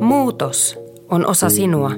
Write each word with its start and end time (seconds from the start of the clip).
Muutos 0.00 0.78
on 1.10 1.26
osa 1.26 1.50
sinua. 1.50 1.90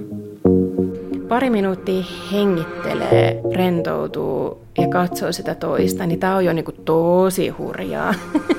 Pari 1.28 1.50
minuuttia 1.50 2.04
hengittelee, 2.32 3.40
rentoutuu 3.54 4.64
ja 4.78 4.88
katsoo 4.88 5.32
sitä 5.32 5.54
toista, 5.54 6.06
niin 6.06 6.20
tämä 6.20 6.36
on 6.36 6.44
jo 6.44 6.52
niinku 6.52 6.72
tosi 6.72 7.48
hurjaa. 7.48 8.14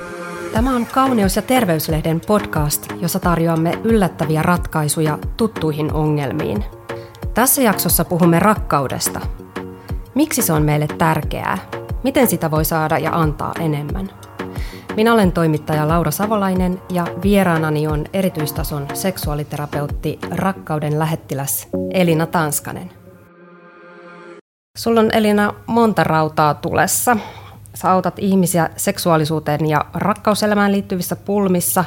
Tämä 0.54 0.76
on 0.76 0.86
Kauneus- 0.86 1.36
ja 1.36 1.42
terveyslehden 1.42 2.22
podcast, 2.28 2.88
jossa 3.02 3.20
tarjoamme 3.20 3.80
yllättäviä 3.84 4.42
ratkaisuja 4.42 5.20
tuttuihin 5.38 5.94
ongelmiin. 5.94 6.66
Tässä 7.34 7.62
jaksossa 7.62 8.06
puhumme 8.06 8.40
rakkaudesta. 8.40 9.22
Miksi 10.16 10.42
se 10.42 10.54
on 10.54 10.64
meille 10.64 10.88
tärkeää? 10.98 11.58
Miten 12.04 12.28
sitä 12.28 12.52
voi 12.52 12.66
saada 12.66 12.98
ja 12.98 13.12
antaa 13.14 13.52
enemmän? 13.60 14.10
Minä 14.96 15.14
olen 15.14 15.32
toimittaja 15.32 15.88
Laura 15.88 16.12
Savolainen 16.12 16.82
ja 16.90 17.08
vieraanani 17.24 17.88
on 17.88 18.06
erityistason 18.14 18.88
seksuaaliterapeutti 18.94 20.20
rakkauden 20.32 21.00
lähettiläs 21.00 21.68
Elina 21.94 22.26
Tanskanen. 22.26 22.92
Sulla 24.78 25.00
on 25.00 25.10
Elina 25.14 25.54
monta 25.68 26.04
rautaa 26.04 26.54
tulessa. 26.54 27.18
Sä 27.74 27.92
autat 27.92 28.20
ihmisiä 28.20 28.70
seksuaalisuuteen 28.78 29.66
ja 29.70 29.86
rakkauselämään 29.94 30.72
liittyvissä 30.72 31.16
pulmissa. 31.16 31.86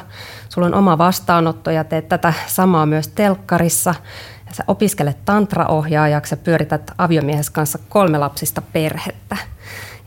Sulla 0.49 0.67
on 0.67 0.73
oma 0.73 0.97
vastaanotto 0.97 1.71
ja 1.71 1.83
teet 1.83 2.09
tätä 2.09 2.33
samaa 2.47 2.85
myös 2.85 3.07
telkkarissa. 3.07 3.95
Sä 4.51 4.63
opiskelet 4.67 5.17
tantraohjaajaksi 5.25 6.33
ja 6.33 6.37
pyörität 6.37 6.91
aviomiehes 6.97 7.49
kanssa 7.49 7.79
kolme 7.89 8.17
lapsista 8.17 8.61
perhettä. 8.73 9.37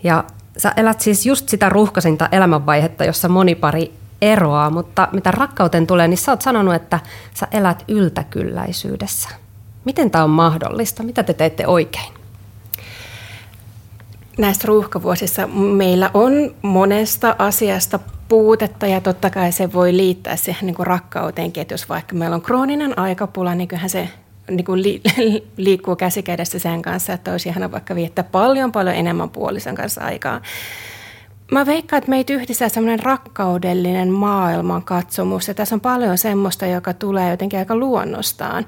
Ja 0.03 0.25
sä 0.59 0.73
elät 0.77 1.01
siis 1.01 1.27
just 1.27 1.49
sitä 1.49 1.69
ruuhkaisinta 1.69 2.29
elämänvaihetta, 2.33 3.05
jossa 3.05 3.29
moni 3.29 3.55
pari 3.55 3.93
eroaa, 4.23 4.71
mutta 4.71 5.09
mitä 5.13 5.31
rakkauteen 5.31 5.87
tulee, 5.87 6.09
niin 6.09 6.19
sä 6.19 6.33
oot 6.33 6.43
sanonut, 6.43 6.75
että 6.75 7.01
sä 7.35 7.49
elät 7.51 7.85
yltäkylläisyydessä. 7.89 9.29
Miten 9.85 10.11
tämä 10.11 10.25
on 10.25 10.31
mahdollista? 10.31 11.03
Mitä 11.03 11.23
te 11.23 11.35
teette 11.35 11.67
oikein? 11.67 12.15
Näissä 14.39 14.69
ruuhkavuosissa 14.69 15.47
meillä 15.47 16.11
on 16.15 16.33
monesta 16.63 17.37
asiasta 17.39 17.99
puutetta 18.29 18.87
ja 18.87 19.01
totta 19.01 19.31
kai 19.31 19.53
se 19.53 19.73
voi 19.73 19.97
liittää 19.97 20.37
siihen 20.37 20.67
niin 20.67 20.75
kuin 20.75 20.87
rakkauteenkin, 20.87 21.61
että 21.61 21.75
jos 21.75 21.89
vaikka 21.89 22.15
meillä 22.15 22.35
on 22.35 22.43
krooninen 22.43 22.99
aikapula, 22.99 23.55
niin 23.55 23.69
kyllähän 23.69 23.91
se 23.91 24.09
niin 24.51 24.65
kuin 24.65 24.83
li, 24.83 25.03
liikkuu 25.57 25.97
käsikädessä 25.97 26.59
sen 26.59 26.83
kanssa, 26.83 27.13
että 27.13 27.33
olisi 27.33 27.49
ihana 27.49 27.73
vaikka 27.73 27.95
viettää 27.95 28.25
paljon 28.25 28.73
paljon 28.73 28.97
enemmän 28.97 29.31
puolison 29.31 29.75
kanssa 29.75 30.05
aikaa. 30.05 30.41
Mä 31.53 31.67
veikkaan, 31.67 31.99
että 31.99 32.11
meitä 32.11 32.33
yhdistää 32.33 32.69
semmoinen 32.69 33.01
rakkaudellinen 33.01 34.11
maailmankatsomus 34.11 35.49
ja 35.49 35.55
tässä 35.55 35.75
on 35.75 35.81
paljon 35.81 36.19
semmoista, 36.19 36.67
joka 36.67 36.93
tulee 36.93 37.31
jotenkin 37.31 37.59
aika 37.59 37.77
luonnostaan. 37.77 38.67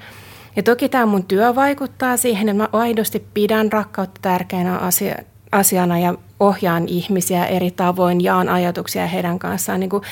Ja 0.57 0.63
toki 0.63 0.89
tämä 0.89 1.07
mun 1.07 1.25
työ 1.25 1.55
vaikuttaa 1.55 2.17
siihen, 2.17 2.49
että 2.49 2.63
mä 2.63 2.69
aidosti 2.73 3.27
pidän 3.35 3.73
rakkautta 3.73 4.21
tärkeänä 4.23 4.79
asia, 4.79 5.15
asiana 5.53 5.99
ja 5.99 6.15
ohjaan 6.41 6.89
ihmisiä 6.89 7.47
eri 7.47 7.71
tavoin, 7.71 8.21
jaan 8.21 8.49
ajatuksia 8.49 9.07
heidän 9.07 9.39
kanssaan, 9.39 9.81
niin 9.81 9.91
kuin 9.91 10.03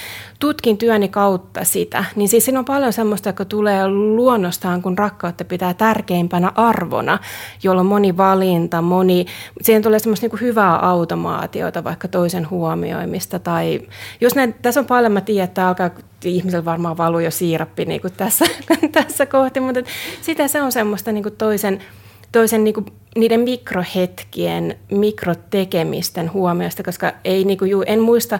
tutkin 0.41 0.78
työni 0.78 1.08
kautta 1.08 1.64
sitä, 1.64 2.05
niin 2.17 2.28
siis 2.28 2.44
siinä 2.44 2.58
on 2.58 2.64
paljon 2.64 2.92
semmoista, 2.92 3.28
joka 3.28 3.44
tulee 3.44 3.89
luonnostaan, 3.89 4.83
kun 4.83 4.98
rakkautta 4.98 5.44
pitää 5.44 5.75
tärkeimpänä 5.75 6.53
arvona, 6.55 7.19
jolloin 7.62 7.86
moni 7.86 8.16
valinta, 8.16 8.83
moni, 8.83 9.27
siihen 9.62 9.83
tulee 9.83 9.98
semmoista 9.98 10.25
niin 10.25 10.31
kuin 10.31 10.41
hyvää 10.41 10.77
automaatiota, 10.77 11.84
vaikka 11.84 12.09
toisen 12.09 12.50
huomioimista, 12.50 13.39
tai 13.39 13.81
jos 14.20 14.34
näin, 14.34 14.55
tässä 14.62 14.81
on 14.81 14.86
paljon, 14.86 15.12
mä 15.12 15.20
tiedän, 15.20 15.44
että 15.44 15.69
alkaa 15.69 15.91
ihmisellä 16.25 16.64
varmaan 16.64 16.97
valuu 16.97 17.20
jo 17.20 17.31
siirappi 17.31 17.84
niin 17.84 18.00
kuin 18.00 18.12
tässä, 18.16 18.44
tässä 18.92 19.27
kohti, 19.27 19.61
mutta 19.61 19.81
sitä 20.22 20.48
se 20.48 20.62
on 20.62 20.72
semmoista 20.72 21.12
niin 21.12 21.22
kuin 21.22 21.36
toisen, 21.36 21.81
toisen 22.32 22.64
niin 22.64 22.74
kuin 22.74 22.86
niiden 23.16 23.40
mikrohetkien, 23.40 24.78
mikrotekemisten 24.90 26.32
huomioista, 26.32 26.82
koska 26.82 27.12
ei, 27.25 27.44
niin 27.44 27.58
kuin, 27.58 27.70
juu, 27.70 27.84
en 27.86 28.00
muista, 28.00 28.38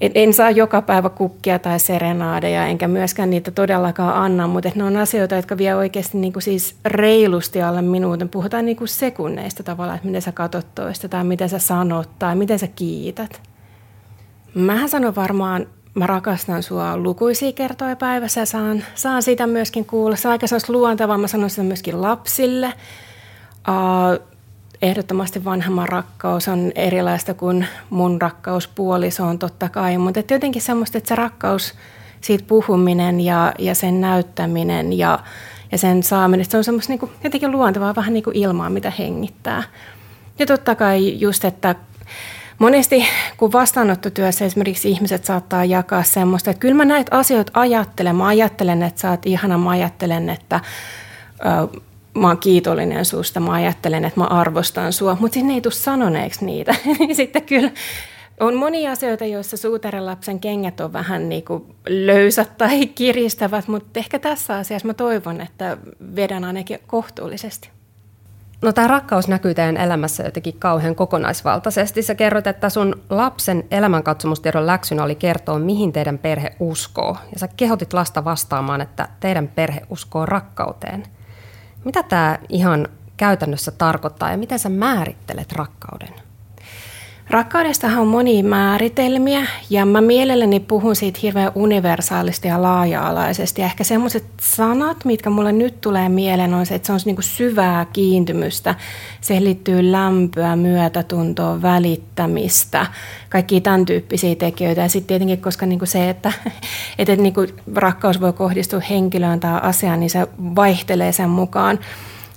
en, 0.00 0.12
en 0.14 0.32
saa 0.32 0.50
joka 0.50 0.82
päivä 0.82 1.08
kukkia 1.08 1.58
tai 1.58 1.80
serenaadeja, 1.80 2.66
enkä 2.66 2.88
myöskään 2.88 3.30
niitä 3.30 3.50
todellakaan 3.50 4.14
anna, 4.14 4.46
mutta 4.46 4.70
ne 4.74 4.84
on 4.84 4.96
asioita, 4.96 5.34
jotka 5.34 5.58
vie 5.58 5.74
oikeasti 5.74 6.18
niin 6.18 6.32
kuin 6.32 6.42
siis 6.42 6.76
reilusti 6.84 7.62
alle 7.62 7.82
minuutin. 7.82 8.28
Puhutaan 8.28 8.66
niin 8.66 8.76
kuin 8.76 8.88
sekunneista 8.88 9.62
tavallaan, 9.62 9.96
että 9.96 10.06
miten 10.06 10.22
sä 10.22 10.32
katot 10.32 10.66
toista 10.74 11.08
tai 11.08 11.24
miten 11.24 11.48
sä 11.48 11.58
sanot 11.58 12.18
tai 12.18 12.36
miten 12.36 12.58
sä 12.58 12.66
kiität. 12.66 13.42
Mähän 14.54 14.88
sanon 14.88 15.14
varmaan 15.14 15.66
mä 15.94 16.06
rakastan 16.06 16.62
sua 16.62 16.96
lukuisia 16.96 17.52
kertoja 17.52 17.96
päivässä 17.96 18.40
ja 18.40 18.46
saan, 18.46 18.84
saan 18.94 19.22
sitä 19.22 19.46
myöskin 19.46 19.84
kuulla. 19.84 20.16
Se 20.16 20.28
on 20.28 20.32
aika 20.32 20.46
luontevaa, 20.68 21.18
mä 21.18 21.26
sanon 21.26 21.50
sitä 21.50 21.62
myöskin 21.62 22.02
lapsille. 22.02 22.72
Uh, 23.68 24.28
ehdottomasti 24.82 25.44
vanhemman 25.44 25.88
rakkaus 25.88 26.48
on 26.48 26.72
erilaista 26.74 27.34
kuin 27.34 27.66
mun 27.90 28.22
rakkaus 28.22 28.68
puolisoon 28.68 29.38
totta 29.38 29.68
kai, 29.68 29.98
mutta 29.98 30.34
jotenkin 30.34 30.62
semmoista, 30.62 30.98
että 30.98 31.08
se 31.08 31.14
rakkaus, 31.14 31.74
siitä 32.20 32.44
puhuminen 32.46 33.20
ja, 33.20 33.52
ja 33.58 33.74
sen 33.74 34.00
näyttäminen 34.00 34.92
ja, 34.92 35.18
ja 35.72 35.78
sen 35.78 36.02
saaminen, 36.02 36.46
se 36.46 36.56
on 36.56 36.64
semmoista 36.64 36.92
niin 36.92 37.10
jotenkin 37.24 37.50
luontevaa, 37.50 37.94
vähän 37.94 38.14
niin 38.14 38.24
kuin 38.24 38.36
ilmaa, 38.36 38.70
mitä 38.70 38.92
hengittää. 38.98 39.62
Ja 40.38 40.46
totta 40.46 40.74
kai 40.74 41.20
just, 41.20 41.44
että 41.44 41.74
Monesti 42.58 43.04
kun 43.36 43.52
vastaanottotyössä 43.52 44.44
esimerkiksi 44.44 44.90
ihmiset 44.90 45.24
saattaa 45.24 45.64
jakaa 45.64 46.02
semmoista, 46.02 46.50
että 46.50 46.60
kyllä 46.60 46.74
mä 46.74 46.84
näitä 46.84 47.16
asioita 47.18 47.52
ajattelen. 47.54 48.16
Mä 48.16 48.26
ajattelen, 48.26 48.82
että 48.82 49.00
sä 49.00 49.10
oot 49.10 49.26
ihana, 49.26 49.58
mä 49.58 49.70
ajattelen, 49.70 50.30
että 50.30 50.60
ö, 51.40 51.80
mä 52.14 52.28
oon 52.28 52.38
kiitollinen 52.38 53.04
susta, 53.04 53.40
mä 53.40 53.52
ajattelen, 53.52 54.04
että 54.04 54.20
mä 54.20 54.26
arvostan 54.26 54.92
sua, 54.92 55.16
mutta 55.20 55.34
sitten 55.34 55.54
ei 55.54 55.60
tule 55.60 55.72
sanoneeksi 55.72 56.44
niitä. 56.44 56.74
sitten 57.12 57.42
kyllä 57.42 57.70
on 58.40 58.54
monia 58.56 58.92
asioita, 58.92 59.24
joissa 59.24 59.56
suutarelapsen 59.56 60.40
kengät 60.40 60.80
on 60.80 60.92
vähän 60.92 61.28
niin 61.28 61.44
kuin 61.44 61.64
löysät 61.88 62.58
tai 62.58 62.86
kiristävät, 62.86 63.68
mutta 63.68 64.00
ehkä 64.00 64.18
tässä 64.18 64.56
asiassa 64.56 64.86
mä 64.86 64.94
toivon, 64.94 65.40
että 65.40 65.76
vedän 66.16 66.44
ainakin 66.44 66.78
kohtuullisesti. 66.86 67.70
No 68.62 68.72
tämä 68.72 68.88
rakkaus 68.88 69.28
näkyy 69.28 69.54
teidän 69.54 69.76
elämässä 69.76 70.22
jotenkin 70.22 70.58
kauhean 70.58 70.94
kokonaisvaltaisesti. 70.94 72.02
Sä 72.02 72.14
kerroit, 72.14 72.46
että 72.46 72.70
sun 72.70 73.02
lapsen 73.10 73.64
elämänkatsomustiedon 73.70 74.66
läksynä 74.66 75.02
oli 75.02 75.14
kertoa, 75.14 75.58
mihin 75.58 75.92
teidän 75.92 76.18
perhe 76.18 76.56
uskoo. 76.60 77.16
Ja 77.32 77.38
sä 77.38 77.48
kehotit 77.56 77.92
lasta 77.92 78.24
vastaamaan, 78.24 78.80
että 78.80 79.08
teidän 79.20 79.48
perhe 79.48 79.80
uskoo 79.90 80.26
rakkauteen. 80.26 81.02
Mitä 81.84 82.02
tämä 82.02 82.38
ihan 82.48 82.88
käytännössä 83.16 83.70
tarkoittaa 83.70 84.30
ja 84.30 84.36
miten 84.36 84.58
sä 84.58 84.68
määrittelet 84.68 85.52
rakkauden? 85.52 86.14
Rakkaudestahan 87.30 88.02
on 88.02 88.06
monia 88.06 88.44
määritelmiä 88.44 89.46
ja 89.70 89.86
mä 89.86 90.00
mielelläni 90.00 90.60
puhun 90.60 90.96
siitä 90.96 91.18
hirveän 91.22 91.52
universaalisti 91.54 92.48
ja 92.48 92.62
laaja-alaisesti. 92.62 93.60
Ja 93.60 93.66
ehkä 93.66 93.84
semmoiset 93.84 94.24
sanat, 94.40 95.04
mitkä 95.04 95.30
mulle 95.30 95.52
nyt 95.52 95.80
tulee 95.80 96.08
mieleen, 96.08 96.54
on 96.54 96.66
se, 96.66 96.74
että 96.74 96.86
se 96.86 96.92
on 96.92 97.00
niinku 97.04 97.22
syvää 97.22 97.86
kiintymystä. 97.92 98.74
Se 99.20 99.44
liittyy 99.44 99.92
lämpöä, 99.92 100.56
myötätuntoa, 100.56 101.62
välittämistä, 101.62 102.86
kaikki 103.28 103.60
tämän 103.60 103.86
tyyppisiä 103.86 104.34
tekijöitä. 104.34 104.80
Ja 104.80 104.88
sitten 104.88 105.08
tietenkin, 105.08 105.42
koska 105.42 105.66
niinku 105.66 105.86
se, 105.86 106.10
että, 106.10 106.32
että 106.98 107.16
niinku 107.16 107.46
rakkaus 107.74 108.20
voi 108.20 108.32
kohdistua 108.32 108.80
henkilöön 108.80 109.40
tai 109.40 109.60
asiaan, 109.62 110.00
niin 110.00 110.10
se 110.10 110.26
vaihtelee 110.38 111.12
sen 111.12 111.30
mukaan. 111.30 111.78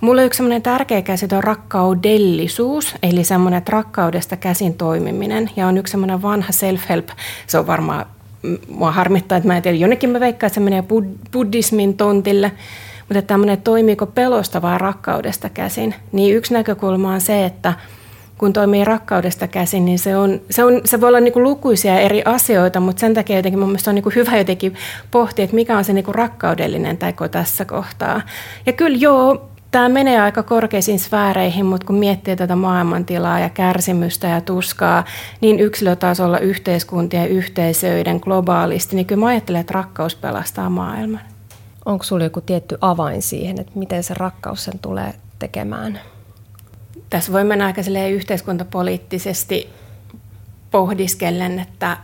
Mulle 0.01 0.25
yksi 0.25 0.37
semmoinen 0.37 0.61
tärkeä 0.61 1.01
käsite 1.01 1.35
on 1.35 1.43
rakkaudellisuus, 1.43 2.95
eli 3.03 3.23
semmoinen, 3.23 3.57
että 3.57 3.71
rakkaudesta 3.71 4.37
käsin 4.37 4.73
toimiminen. 4.73 5.49
Ja 5.55 5.67
on 5.67 5.77
yksi 5.77 5.91
semmoinen 5.91 6.21
vanha 6.21 6.51
self-help, 6.51 7.09
se 7.47 7.57
on 7.57 7.67
varmaan, 7.67 8.05
mua 8.67 8.91
harmittaa, 8.91 9.37
että 9.37 9.47
mä 9.47 9.57
en 9.57 9.63
tiedä, 9.63 9.77
jonnekin 9.77 10.09
mä 10.09 10.19
veikkaan, 10.19 10.47
että 10.47 10.55
se 10.55 10.61
menee 10.61 10.83
buddhismin 11.31 11.97
tontille, 11.97 12.51
mutta 12.99 13.19
että 13.19 13.27
tämmöinen, 13.27 13.53
että 13.53 13.63
toimiiko 13.63 14.05
pelosta 14.05 14.61
vai 14.61 14.77
rakkaudesta 14.77 15.49
käsin, 15.49 15.95
niin 16.11 16.35
yksi 16.35 16.53
näkökulma 16.53 17.13
on 17.13 17.21
se, 17.21 17.45
että 17.45 17.73
kun 18.37 18.53
toimii 18.53 18.85
rakkaudesta 18.85 19.47
käsin, 19.47 19.85
niin 19.85 19.99
se, 19.99 20.17
on, 20.17 20.41
se, 20.49 20.63
on, 20.63 20.81
se 20.85 21.01
voi 21.01 21.07
olla 21.07 21.19
niin 21.19 21.33
kuin 21.33 21.43
lukuisia 21.43 21.99
eri 21.99 22.21
asioita, 22.25 22.79
mutta 22.79 22.99
sen 22.99 23.13
takia 23.13 23.35
jotenkin 23.35 23.59
mun 23.59 23.69
mielestä 23.69 23.91
on 23.91 23.95
niin 23.95 24.03
kuin 24.03 24.15
hyvä 24.15 24.37
jotenkin 24.37 24.75
pohtia, 25.11 25.43
että 25.43 25.55
mikä 25.55 25.77
on 25.77 25.83
se 25.83 25.93
niin 25.93 26.05
kuin 26.05 26.15
rakkaudellinen 26.15 26.97
taiko 26.97 27.27
tässä 27.27 27.65
kohtaa. 27.65 28.21
Ja 28.65 28.73
kyllä 28.73 28.97
joo, 28.97 29.49
tämä 29.75 29.89
menee 29.89 30.21
aika 30.21 30.43
korkeisiin 30.43 30.99
sfääreihin, 30.99 31.65
mutta 31.65 31.87
kun 31.87 31.95
miettii 31.95 32.35
tätä 32.35 32.55
maailmantilaa 32.55 33.39
ja 33.39 33.49
kärsimystä 33.49 34.27
ja 34.27 34.41
tuskaa 34.41 35.03
niin 35.41 35.59
yksilötasolla 35.59 36.39
yhteiskuntien 36.39 37.29
yhteisöiden 37.29 38.17
globaalisti, 38.17 38.95
niin 38.95 39.05
kyllä 39.05 39.19
mä 39.19 39.27
ajattelen, 39.27 39.61
että 39.61 39.73
rakkaus 39.73 40.15
pelastaa 40.15 40.69
maailman. 40.69 41.21
Onko 41.85 42.03
sinulla 42.03 42.23
joku 42.23 42.41
tietty 42.41 42.77
avain 42.81 43.21
siihen, 43.21 43.59
että 43.59 43.71
miten 43.75 44.03
se 44.03 44.13
rakkaus 44.13 44.63
sen 44.63 44.79
tulee 44.79 45.13
tekemään? 45.39 45.99
Tässä 47.09 47.31
voi 47.31 47.43
mennä 47.43 47.65
aika 47.65 47.81
yhteiskuntapoliittisesti 48.11 49.69
pohdiskellen, 50.71 51.59
että 51.59 51.97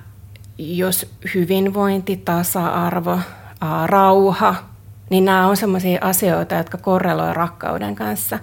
jos 0.58 1.12
hyvinvointi, 1.36 2.18
tasa-arvo, 2.18 3.20
rauha, 3.86 4.71
niin 5.12 5.26
nämä 5.26 5.48
on 5.48 5.58
sellaisia 5.58 6.00
asioita, 6.02 6.56
jotka 6.56 6.78
korreloivat 6.78 7.36
rakkauden 7.36 7.96
kanssa. 7.96 8.40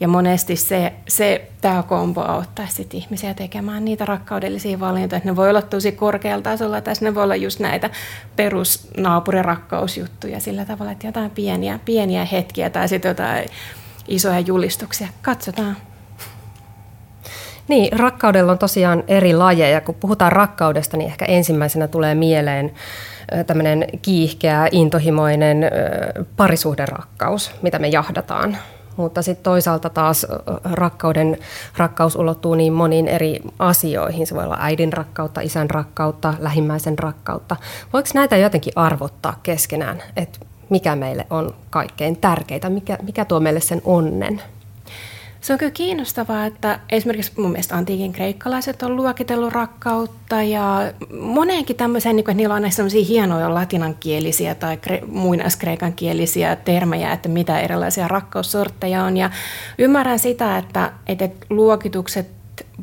Ja 0.00 0.08
monesti 0.08 0.56
se, 0.56 0.92
se 1.08 1.50
tämä 1.60 1.82
kombo 1.82 2.20
auttaa 2.20 2.66
sit 2.68 2.94
ihmisiä 2.94 3.34
tekemään 3.34 3.84
niitä 3.84 4.04
rakkaudellisia 4.04 4.80
valintoja. 4.80 5.20
Ne 5.24 5.36
voi 5.36 5.50
olla 5.50 5.62
tosi 5.62 5.92
korkealla 5.92 6.42
tasolla, 6.42 6.80
tai 6.80 6.94
ne 7.00 7.14
voi 7.14 7.24
olla 7.24 7.36
just 7.36 7.60
näitä 7.60 7.90
perusnaapurirakkausjuttuja 8.36 10.40
sillä 10.40 10.64
tavalla, 10.64 10.92
että 10.92 11.06
jotain 11.06 11.30
pieniä, 11.30 11.78
pieniä 11.84 12.24
hetkiä 12.24 12.70
tai 12.70 12.88
sitten 12.88 13.08
jotain 13.08 13.48
isoja 14.08 14.40
julistuksia. 14.40 15.08
Katsotaan. 15.22 15.76
Niin, 17.68 17.98
rakkaudella 17.98 18.52
on 18.52 18.58
tosiaan 18.58 19.04
eri 19.08 19.34
lajeja. 19.34 19.80
Kun 19.80 19.94
puhutaan 19.94 20.32
rakkaudesta, 20.32 20.96
niin 20.96 21.10
ehkä 21.10 21.24
ensimmäisenä 21.24 21.88
tulee 21.88 22.14
mieleen 22.14 22.72
tämmöinen 23.46 23.86
kiihkeä, 24.02 24.68
intohimoinen 24.72 25.70
parisuhderakkaus, 26.36 27.50
mitä 27.62 27.78
me 27.78 27.88
jahdataan. 27.88 28.56
Mutta 28.96 29.22
sitten 29.22 29.44
toisaalta 29.44 29.90
taas 29.90 30.26
rakkauden, 30.72 31.38
rakkaus 31.76 32.16
ulottuu 32.16 32.54
niin 32.54 32.72
moniin 32.72 33.08
eri 33.08 33.40
asioihin. 33.58 34.26
Se 34.26 34.34
voi 34.34 34.44
olla 34.44 34.58
äidin 34.60 34.92
rakkautta, 34.92 35.40
isän 35.40 35.70
rakkautta, 35.70 36.34
lähimmäisen 36.38 36.98
rakkautta. 36.98 37.56
Voiko 37.92 38.08
näitä 38.14 38.36
jotenkin 38.36 38.72
arvottaa 38.76 39.40
keskenään, 39.42 40.02
että 40.16 40.38
mikä 40.68 40.96
meille 40.96 41.26
on 41.30 41.54
kaikkein 41.70 42.16
tärkeintä, 42.16 42.70
mikä, 42.70 42.98
mikä 43.02 43.24
tuo 43.24 43.40
meille 43.40 43.60
sen 43.60 43.82
onnen? 43.84 44.42
Se 45.46 45.52
on 45.52 45.58
kyllä 45.58 45.72
kiinnostavaa, 45.72 46.46
että 46.46 46.80
esimerkiksi 46.90 47.32
mun 47.36 47.50
mielestä 47.50 47.76
antiikin 47.76 48.12
kreikkalaiset 48.12 48.82
on 48.82 48.96
luokitellut 48.96 49.52
rakkautta 49.52 50.42
ja 50.42 50.92
moneenkin 51.20 51.76
tämmöiseen, 51.76 52.16
niin 52.16 52.20
että 52.20 52.34
niillä 52.34 52.54
on 52.54 52.62
näissä 52.62 52.76
sellaisia 52.76 53.04
hienoja 53.04 53.54
latinankielisiä 53.54 54.54
tai 54.54 54.76
kre, 54.76 55.02
muinaiskreikankielisiä 55.06 56.56
termejä, 56.56 57.12
että 57.12 57.28
mitä 57.28 57.60
erilaisia 57.60 58.08
rakkaussortteja 58.08 59.04
on. 59.04 59.16
Ja 59.16 59.30
ymmärrän 59.78 60.18
sitä, 60.18 60.58
että, 60.58 60.92
että 61.06 61.28
luokitukset 61.50 62.30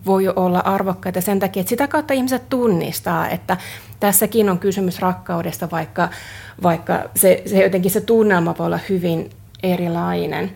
voi 0.05 0.27
olla 0.27 0.59
arvokkaita 0.59 1.21
sen 1.21 1.39
takia, 1.39 1.61
että 1.61 1.69
sitä 1.69 1.87
kautta 1.87 2.13
ihmiset 2.13 2.49
tunnistaa, 2.49 3.29
että 3.29 3.57
tässäkin 3.99 4.49
on 4.49 4.59
kysymys 4.59 4.99
rakkaudesta, 4.99 5.71
vaikka, 5.71 6.09
vaikka 6.63 7.09
se, 7.15 7.43
se 7.45 7.63
jotenkin 7.63 7.91
se 7.91 8.01
tunnelma 8.01 8.55
voi 8.57 8.65
olla 8.65 8.79
hyvin 8.89 9.29
erilainen. 9.63 10.51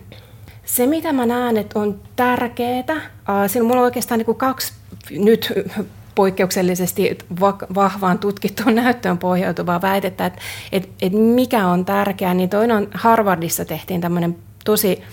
Se, 0.68 0.88
mitä 0.88 1.14
mä 1.14 1.26
näen, 1.26 1.58
että 1.58 1.80
on 1.80 2.00
tärkeää, 2.16 2.84
siinä 3.48 3.68
mulla 3.68 3.80
on 3.80 3.86
oikeastaan 3.86 4.20
niin 4.20 4.36
kaksi 4.36 4.74
nyt 5.10 5.54
poikkeuksellisesti 6.16 7.18
vahvaan 7.76 8.20
tutkittuun 8.20 8.76
näyttöön 8.84 9.18
pohjautuvaa 9.18 9.82
väitettä, 9.82 10.26
että, 10.26 10.42
että, 10.72 10.90
että 11.02 11.18
mikä 11.18 11.68
on 11.68 11.86
tärkeää, 11.86 12.34
niin 12.34 12.50
toinen 12.50 12.78
on 12.78 12.88
Harvardissa 12.94 13.66
tehtiin 13.66 14.02
tämmöinen 14.02 14.36
tosi 14.66 15.04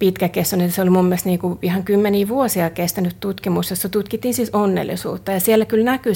pitkäkestoinen. 0.00 0.72
Se 0.72 0.82
oli 0.82 0.90
mun 0.90 1.04
mielestä 1.04 1.28
niin 1.28 1.38
kuin 1.38 1.58
ihan 1.62 1.84
kymmeniä 1.84 2.28
vuosia 2.28 2.70
kestänyt 2.70 3.16
tutkimus, 3.20 3.70
jossa 3.70 3.88
tutkittiin 3.88 4.34
siis 4.34 4.50
onnellisuutta. 4.50 5.32
Ja 5.32 5.40
siellä 5.40 5.64
kyllä 5.64 5.84
näkyy 5.84 6.12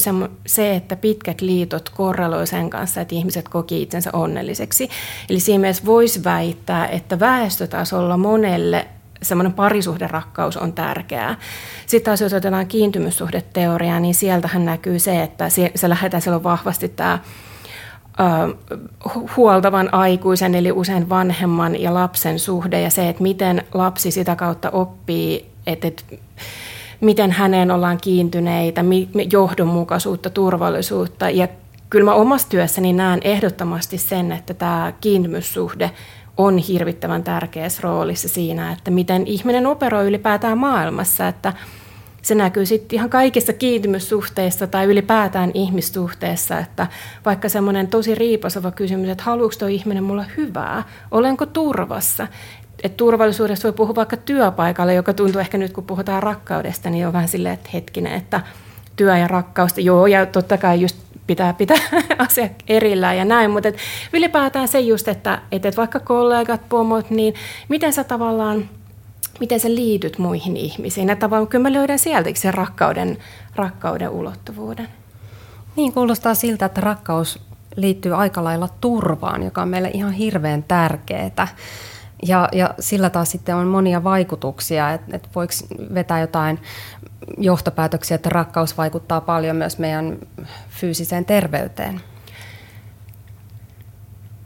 se, 0.46 0.76
että 0.76 0.96
pitkät 0.96 1.40
liitot 1.40 1.88
korreloi 1.88 2.46
sen 2.46 2.70
kanssa, 2.70 3.00
että 3.00 3.14
ihmiset 3.14 3.48
koki 3.48 3.82
itsensä 3.82 4.10
onnelliseksi. 4.12 4.88
Eli 5.30 5.40
siinä 5.40 5.60
mielessä 5.60 5.86
voisi 5.86 6.24
väittää, 6.24 6.86
että 6.88 7.20
väestötasolla 7.20 8.16
monelle 8.16 8.86
semmoinen 9.22 9.52
parisuhderakkaus 9.52 10.56
on 10.56 10.72
tärkeää. 10.72 11.36
Sitten 11.86 12.04
taas 12.04 12.20
jos 12.20 12.32
otetaan 12.32 12.66
kiintymyssuhdeteoriaa, 12.66 14.00
niin 14.00 14.14
sieltähän 14.14 14.64
näkyy 14.64 14.98
se, 14.98 15.22
että 15.22 15.48
se 15.74 15.88
lähdetään 15.88 16.22
silloin 16.22 16.42
vahvasti 16.42 16.88
tämä 16.88 17.18
huoltavan 19.36 19.94
aikuisen, 19.94 20.54
eli 20.54 20.72
usein 20.72 21.08
vanhemman 21.08 21.80
ja 21.80 21.94
lapsen 21.94 22.38
suhde 22.38 22.80
ja 22.80 22.90
se, 22.90 23.08
että 23.08 23.22
miten 23.22 23.62
lapsi 23.74 24.10
sitä 24.10 24.36
kautta 24.36 24.70
oppii, 24.70 25.46
että, 25.66 25.88
että 25.88 26.02
miten 27.00 27.30
häneen 27.30 27.70
ollaan 27.70 27.98
kiintyneitä, 28.02 28.84
johdonmukaisuutta, 29.32 30.30
turvallisuutta. 30.30 31.30
Ja 31.30 31.48
kyllä 31.90 32.04
mä 32.04 32.14
omassa 32.14 32.48
työssäni 32.48 32.92
näen 32.92 33.20
ehdottomasti 33.24 33.98
sen, 33.98 34.32
että 34.32 34.54
tämä 34.54 34.92
kiintymyssuhde 35.00 35.90
on 36.36 36.58
hirvittävän 36.58 37.22
tärkeässä 37.22 37.80
roolissa 37.82 38.28
siinä, 38.28 38.72
että 38.72 38.90
miten 38.90 39.26
ihminen 39.26 39.66
operoi 39.66 40.06
ylipäätään 40.06 40.58
maailmassa, 40.58 41.28
että– 41.28 41.52
se 42.24 42.34
näkyy 42.34 42.66
sitten 42.66 42.96
ihan 42.96 43.10
kaikissa 43.10 43.52
kiintymyssuhteissa 43.52 44.66
tai 44.66 44.84
ylipäätään 44.84 45.50
ihmissuhteessa, 45.54 46.58
että 46.58 46.86
vaikka 47.24 47.48
semmoinen 47.48 47.88
tosi 47.88 48.14
riipasava 48.14 48.70
kysymys, 48.70 49.08
että 49.08 49.24
haluatko 49.24 49.58
tuo 49.58 49.68
ihminen 49.68 50.04
mulla 50.04 50.24
hyvää, 50.36 50.82
olenko 51.10 51.46
turvassa, 51.46 52.26
että 52.82 52.96
turvallisuudessa 52.96 53.68
voi 53.68 53.72
puhua 53.72 53.94
vaikka 53.94 54.16
työpaikalla, 54.16 54.92
joka 54.92 55.12
tuntuu 55.12 55.40
ehkä 55.40 55.58
nyt, 55.58 55.72
kun 55.72 55.84
puhutaan 55.84 56.22
rakkaudesta, 56.22 56.90
niin 56.90 57.06
on 57.06 57.12
vähän 57.12 57.28
silleen, 57.28 57.54
että 57.54 57.70
hetkinen, 57.74 58.12
että 58.12 58.40
työ 58.96 59.16
ja 59.16 59.28
rakkausta, 59.28 59.80
joo, 59.80 60.06
ja 60.06 60.26
totta 60.26 60.58
kai 60.58 60.80
just 60.80 60.96
pitää 61.26 61.52
pitää 61.52 61.78
asiat 62.18 62.52
erillään 62.68 63.16
ja 63.16 63.24
näin, 63.24 63.50
mutta 63.50 63.68
et 63.68 63.76
ylipäätään 64.12 64.68
se 64.68 64.80
just, 64.80 65.08
että, 65.08 65.38
että 65.52 65.72
vaikka 65.76 66.00
kollegat, 66.00 66.68
pomot, 66.68 67.10
niin 67.10 67.34
miten 67.68 67.92
sä 67.92 68.04
tavallaan 68.04 68.68
miten 69.40 69.60
sä 69.60 69.68
liityt 69.68 70.18
muihin 70.18 70.56
ihmisiin. 70.56 71.10
Että 71.10 71.20
tavallaan 71.20 71.48
kyllä 71.48 71.62
mä 71.62 71.72
löydän 71.72 71.98
sieltäkin 71.98 72.40
sen 72.40 72.54
rakkauden, 72.54 73.18
rakkauden 73.56 74.10
ulottuvuuden. 74.10 74.88
Niin, 75.76 75.92
kuulostaa 75.92 76.34
siltä, 76.34 76.66
että 76.66 76.80
rakkaus 76.80 77.40
liittyy 77.76 78.14
aika 78.14 78.44
lailla 78.44 78.68
turvaan, 78.80 79.42
joka 79.42 79.62
on 79.62 79.68
meille 79.68 79.90
ihan 79.94 80.12
hirveän 80.12 80.62
tärkeää. 80.62 81.48
Ja, 82.26 82.48
ja 82.52 82.74
sillä 82.80 83.10
taas 83.10 83.30
sitten 83.30 83.56
on 83.56 83.66
monia 83.66 84.04
vaikutuksia, 84.04 84.92
että 84.92 85.16
et 85.16 85.28
voiko 85.34 85.52
vetää 85.94 86.20
jotain 86.20 86.58
johtopäätöksiä, 87.38 88.14
että 88.14 88.30
rakkaus 88.30 88.78
vaikuttaa 88.78 89.20
paljon 89.20 89.56
myös 89.56 89.78
meidän 89.78 90.18
fyysiseen 90.68 91.24
terveyteen. 91.24 92.00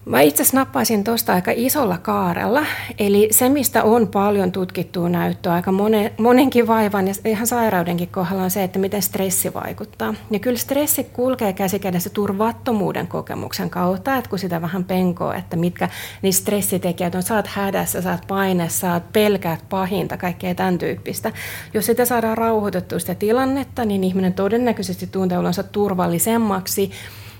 Mä 0.08 0.20
itse 0.20 0.44
nappaisin 0.52 1.04
tuosta 1.04 1.32
aika 1.32 1.52
isolla 1.54 1.98
kaarella. 1.98 2.66
Eli 2.98 3.28
se, 3.30 3.48
mistä 3.48 3.82
on 3.82 4.08
paljon 4.08 4.52
tutkittua 4.52 5.08
näyttöä 5.08 5.52
aika 5.52 5.72
monen, 5.72 6.10
monenkin 6.18 6.66
vaivan 6.66 7.08
ja 7.08 7.14
ihan 7.24 7.46
sairaudenkin 7.46 8.08
kohdalla 8.08 8.42
on 8.42 8.50
se, 8.50 8.64
että 8.64 8.78
miten 8.78 9.02
stressi 9.02 9.54
vaikuttaa. 9.54 10.14
Ja 10.30 10.38
kyllä 10.38 10.58
stressi 10.58 11.04
kulkee 11.04 11.52
käsikädessä 11.52 12.10
turvattomuuden 12.10 13.06
kokemuksen 13.06 13.70
kautta, 13.70 14.16
että 14.16 14.30
kun 14.30 14.38
sitä 14.38 14.62
vähän 14.62 14.84
penkoo, 14.84 15.32
että 15.32 15.56
mitkä 15.56 15.88
niin 16.22 16.34
stressitekijät 16.34 17.14
on, 17.14 17.22
saat 17.22 17.46
hädässä, 17.46 18.02
saat 18.02 18.24
paineessa, 18.28 18.80
saat 18.80 19.12
pelkäät 19.12 19.60
pahinta, 19.68 20.16
kaikkea 20.16 20.54
tämän 20.54 20.78
tyyppistä. 20.78 21.32
Jos 21.74 21.86
sitä 21.86 22.04
saadaan 22.04 22.38
rauhoitettua 22.38 22.98
sitä 22.98 23.14
tilannetta, 23.14 23.84
niin 23.84 24.04
ihminen 24.04 24.32
todennäköisesti 24.32 25.06
tuntee 25.06 25.38
olonsa 25.38 25.62
turvallisemmaksi, 25.62 26.90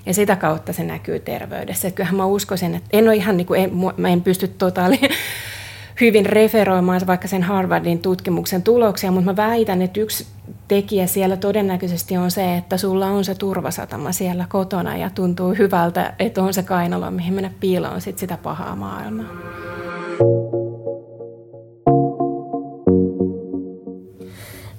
ja 0.05 0.13
sitä 0.13 0.35
kautta 0.35 0.73
se 0.73 0.83
näkyy 0.83 1.19
terveydessä. 1.19 1.87
Että 1.87 1.95
kyllähän 1.95 2.15
mä 2.15 2.25
uskoisin, 2.25 2.75
että 2.75 2.89
en 2.93 3.07
ole 3.07 3.15
ihan 3.15 3.37
niin 3.37 3.47
kuin, 3.47 3.61
en, 3.63 3.71
mä 3.97 4.09
en 4.09 4.21
pysty 4.21 4.47
totaali 4.47 4.99
hyvin 6.01 6.25
referoimaan 6.25 7.01
vaikka 7.07 7.27
sen 7.27 7.43
Harvardin 7.43 7.99
tutkimuksen 7.99 8.63
tuloksia, 8.63 9.11
mutta 9.11 9.31
mä 9.31 9.35
väitän, 9.35 9.81
että 9.81 9.99
yksi 9.99 10.27
tekijä 10.67 11.07
siellä 11.07 11.37
todennäköisesti 11.37 12.17
on 12.17 12.31
se, 12.31 12.57
että 12.57 12.77
sulla 12.77 13.07
on 13.07 13.25
se 13.25 13.35
turvasatama 13.35 14.11
siellä 14.11 14.45
kotona 14.49 14.97
ja 14.97 15.09
tuntuu 15.09 15.53
hyvältä, 15.53 16.13
että 16.19 16.43
on 16.43 16.53
se 16.53 16.63
kainalo, 16.63 17.11
mihin 17.11 17.33
mennä 17.33 17.51
piiloon 17.59 18.01
sit 18.01 18.17
sitä 18.17 18.37
pahaa 18.43 18.75
maailmaa. 18.75 19.27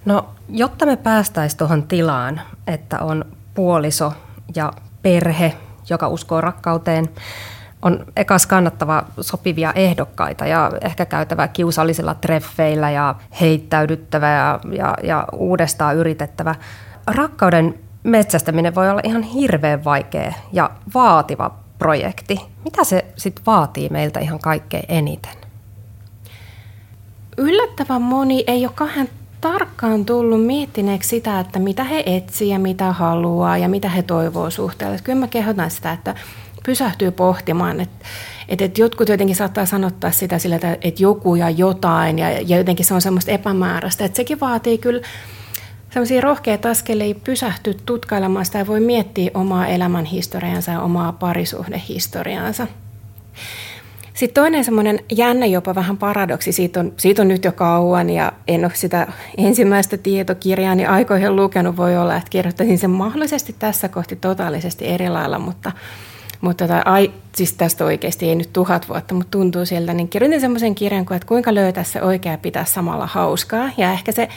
No, 0.05 0.25
jotta 0.49 0.87
me 0.87 0.97
päästäisiin 0.97 1.59
tuohon 1.59 1.83
tilaan, 1.83 2.41
että 2.67 2.99
on 2.99 3.25
puoliso 3.55 4.13
ja 4.55 4.73
perhe, 5.03 5.57
joka 5.91 6.09
uskoo 6.09 6.41
rakkauteen, 6.41 7.09
on 7.83 8.05
ekas 8.17 8.47
kannattava 8.47 9.05
sopivia 9.21 9.73
ehdokkaita 9.73 10.47
ja 10.47 10.71
ehkä 10.81 11.07
käytävä 11.07 11.49
kiusallisilla 11.49 12.15
treffeillä 12.15 12.91
ja 12.91 13.15
heittäydyttävä 13.41 14.29
ja, 14.29 14.61
ja, 14.73 14.95
ja 15.03 15.27
uudestaan 15.33 15.97
yritettävä. 15.97 16.55
Rakkauden 17.07 17.75
metsästäminen 18.03 18.75
voi 18.75 18.91
olla 18.91 19.01
ihan 19.05 19.23
hirveän 19.23 19.85
vaikea 19.85 20.33
ja 20.53 20.71
vaativa 20.95 21.55
projekti. 21.79 22.41
Mitä 22.65 22.85
se 22.85 23.05
sitten 23.17 23.47
vaatii 23.47 23.89
meiltä 23.89 24.21
ihan 24.21 24.39
kaikkein 24.39 24.85
eniten? 24.89 25.33
Yllättävän 27.37 28.03
moni 28.03 28.45
ei 28.47 28.67
ole 28.67 28.73
kahden 28.75 29.09
tarkkaan 29.41 30.05
tullut 30.05 30.47
miettineeksi 30.47 31.09
sitä, 31.09 31.41
että 31.41 31.59
mitä 31.59 31.85
he 31.85 32.03
etsii 32.07 32.49
ja 32.49 32.59
mitä 32.59 32.93
haluaa 32.93 33.59
ja 33.59 33.69
mitä 33.69 33.89
he 33.89 34.03
toivoo 34.03 34.51
suhteelle. 34.51 34.99
Kyllä 35.05 35.21
mä 35.21 35.29
kehotan 35.29 35.71
sitä, 35.71 35.93
että 35.93 36.15
pysähtyy 36.65 37.11
pohtimaan, 37.11 37.81
että, 37.81 38.07
että, 38.49 38.65
että 38.65 38.81
jotkut 38.81 39.09
jotenkin 39.09 39.37
saattaa 39.37 39.67
sanottaa 39.67 40.11
sitä 40.11 40.39
sillä, 40.39 40.57
että 40.57 41.03
joku 41.03 41.35
ja 41.35 41.51
jotain 41.51 42.19
ja, 42.19 42.31
ja 42.31 42.57
jotenkin 42.57 42.87
se 42.87 42.95
on 42.95 43.03
semmoista 43.03 43.31
epämääräistä, 43.31 44.05
että 44.05 44.17
sekin 44.17 44.41
vaatii 44.41 44.79
kyllä 44.79 45.03
sellaisia 45.91 46.21
rohkeita 46.21 46.71
askeleita 46.71 47.21
pysähtyä 47.25 47.75
tutkailemaan 47.87 48.45
sitä 48.45 48.59
ja 48.59 48.67
voi 48.67 48.81
miettiä 48.81 49.31
omaa 49.35 49.67
elämän 49.67 50.05
historiansa 50.05 50.71
ja 50.71 50.83
omaa 50.83 51.13
parisuhdehistoriaansa. 51.13 52.67
Sitten 54.21 54.43
toinen 54.43 54.65
semmoinen 54.65 55.01
jännä 55.13 55.47
jopa 55.47 55.75
vähän 55.75 55.97
paradoksi, 55.97 56.53
siitä 56.53 56.81
on, 56.81 56.93
siitä 56.97 57.23
on 57.23 57.29
nyt 57.29 57.45
jo 57.45 57.53
kauan 57.53 58.11
ja 58.11 58.33
en 58.49 58.65
ole 58.65 58.73
sitä 58.75 59.07
ensimmäistä 59.39 59.97
tietokirjaa 59.97 60.75
niin 60.75 60.89
aikoihin 60.89 61.37
lukenut. 61.37 61.77
Voi 61.77 61.97
olla, 61.97 62.17
että 62.17 62.31
kirjoittaisin 62.31 62.79
sen 62.79 62.91
mahdollisesti 62.91 63.55
tässä 63.59 63.89
kohti 63.89 64.17
totaalisesti 64.17 64.87
eri 64.87 65.09
lailla, 65.09 65.39
mutta, 65.39 65.73
mutta 66.41 66.69
tota, 66.69 66.83
ai, 66.85 67.13
siis 67.35 67.53
tästä 67.53 67.85
oikeasti 67.85 68.29
ei 68.29 68.35
nyt 68.35 68.53
tuhat 68.53 68.89
vuotta, 68.89 69.15
mutta 69.15 69.31
tuntuu 69.31 69.67
siltä, 69.67 69.95
niin 69.95 70.09
kirjoitin 70.09 70.41
semmoisen 70.41 70.75
kirjan 70.75 71.07
kuin, 71.07 71.17
että 71.17 71.29
kuinka 71.29 71.55
löytää 71.55 71.85
se 71.85 72.03
oikea 72.03 72.39
pitää 72.39 72.65
samalla 72.65 73.07
hauskaa. 73.07 73.71
Ja 73.77 73.93
ehkä 73.93 74.13
se 74.13 74.29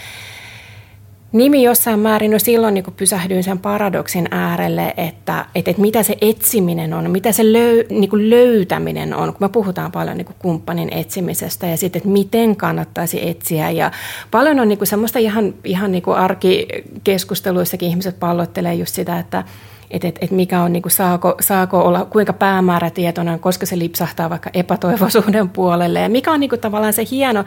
nimi 1.34 1.64
jossain 1.64 2.00
määrin, 2.00 2.32
no 2.32 2.40
silloin 2.40 2.74
niin 2.74 2.86
pysähdyin 2.98 3.44
sen 3.44 3.60
paradoksin 3.60 4.28
äärelle, 4.32 4.94
että, 4.98 5.46
että, 5.56 5.72
että 5.72 5.82
mitä 5.82 6.04
se 6.04 6.18
etsiminen 6.22 6.94
on, 6.94 7.12
mitä 7.12 7.32
se 7.32 7.54
löy, 7.54 7.84
niin 7.90 8.30
löytäminen 8.30 9.16
on, 9.16 9.34
kun 9.34 9.38
me 9.40 9.50
puhutaan 9.50 9.92
paljon 9.92 10.18
niin 10.18 10.28
kumppanin 10.40 10.94
etsimisestä 10.94 11.68
ja 11.68 11.78
sitten, 11.78 12.00
että 12.00 12.10
miten 12.10 12.56
kannattaisi 12.56 13.30
etsiä. 13.30 13.70
Ja 13.70 13.92
paljon 14.32 14.60
on 14.60 14.68
niin 14.68 14.88
semmoista 14.88 15.20
ihan, 15.20 15.54
ihan 15.64 15.92
niin 15.92 16.04
arkikeskusteluissakin 16.08 17.90
ihmiset 17.90 18.20
pallottelee 18.20 18.74
just 18.74 18.96
sitä, 18.96 19.20
että, 19.20 19.44
että 19.92 20.08
et, 20.08 20.18
et 20.22 20.32
mikä 20.32 20.62
on, 20.62 20.74
niin 20.74 20.84
kuin, 20.84 20.92
saako, 20.92 21.36
saako 21.40 21.80
olla 21.80 22.06
kuinka 22.06 22.34
päämäärätietoinen, 22.34 23.40
koska 23.40 23.66
se 23.66 23.80
lipsahtaa 23.80 24.30
vaikka 24.30 24.50
epätoivoisuuden 24.54 25.50
puolelle. 25.50 26.00
Ja 26.00 26.10
mikä 26.10 26.32
on 26.32 26.40
niin 26.40 26.50
kuin, 26.50 26.62
tavallaan 26.62 26.94
se 26.94 27.08
hieno 27.12 27.44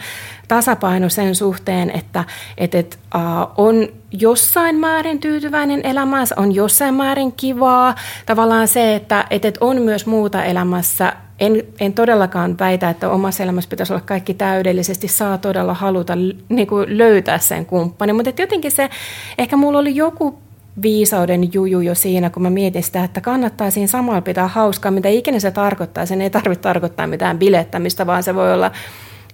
tasapaino 0.48 1.08
sen 1.08 1.34
suhteen, 1.34 1.90
että 1.90 2.24
et, 2.58 2.74
et, 2.74 2.98
uh, 3.14 3.64
on 3.64 3.88
jossain 4.12 4.76
määrin 4.76 5.20
tyytyväinen 5.20 5.80
elämässä, 5.86 6.34
on 6.38 6.54
jossain 6.54 6.94
määrin 6.94 7.32
kivaa. 7.32 7.94
Tavallaan 8.26 8.68
se, 8.68 8.94
että 8.94 9.26
et, 9.30 9.44
et 9.44 9.58
on 9.60 9.82
myös 9.82 10.06
muuta 10.06 10.44
elämässä, 10.44 11.12
en, 11.40 11.62
en 11.80 11.92
todellakaan 11.92 12.58
väitä, 12.58 12.90
että 12.90 13.10
omassa 13.10 13.42
elämässä 13.42 13.70
pitäisi 13.70 13.92
olla 13.92 14.02
kaikki 14.06 14.34
täydellisesti, 14.34 15.08
saa 15.08 15.38
todella 15.38 15.74
haluta 15.74 16.16
niin 16.48 16.68
löytää 16.86 17.38
sen 17.38 17.66
kumppanin, 17.66 18.16
mutta 18.16 18.42
jotenkin 18.42 18.70
se, 18.70 18.90
ehkä 19.38 19.56
mulla 19.56 19.78
oli 19.78 19.96
joku 19.96 20.38
viisauden 20.82 21.52
juju 21.52 21.80
jo 21.80 21.94
siinä, 21.94 22.30
kun 22.30 22.42
mä 22.42 22.50
mietin 22.50 22.82
sitä, 22.82 23.04
että 23.04 23.20
kannattaa 23.20 23.70
siinä 23.70 23.86
samalla 23.86 24.20
pitää 24.20 24.48
hauskaa, 24.48 24.90
mitä 24.90 25.08
ikinä 25.08 25.40
se 25.40 25.50
tarkoittaa. 25.50 26.06
Sen 26.06 26.20
ei 26.20 26.30
tarvitse 26.30 26.62
tarkoittaa 26.62 27.06
mitään 27.06 27.38
bilettämistä, 27.38 28.06
vaan 28.06 28.22
se 28.22 28.34
voi 28.34 28.54
olla 28.54 28.70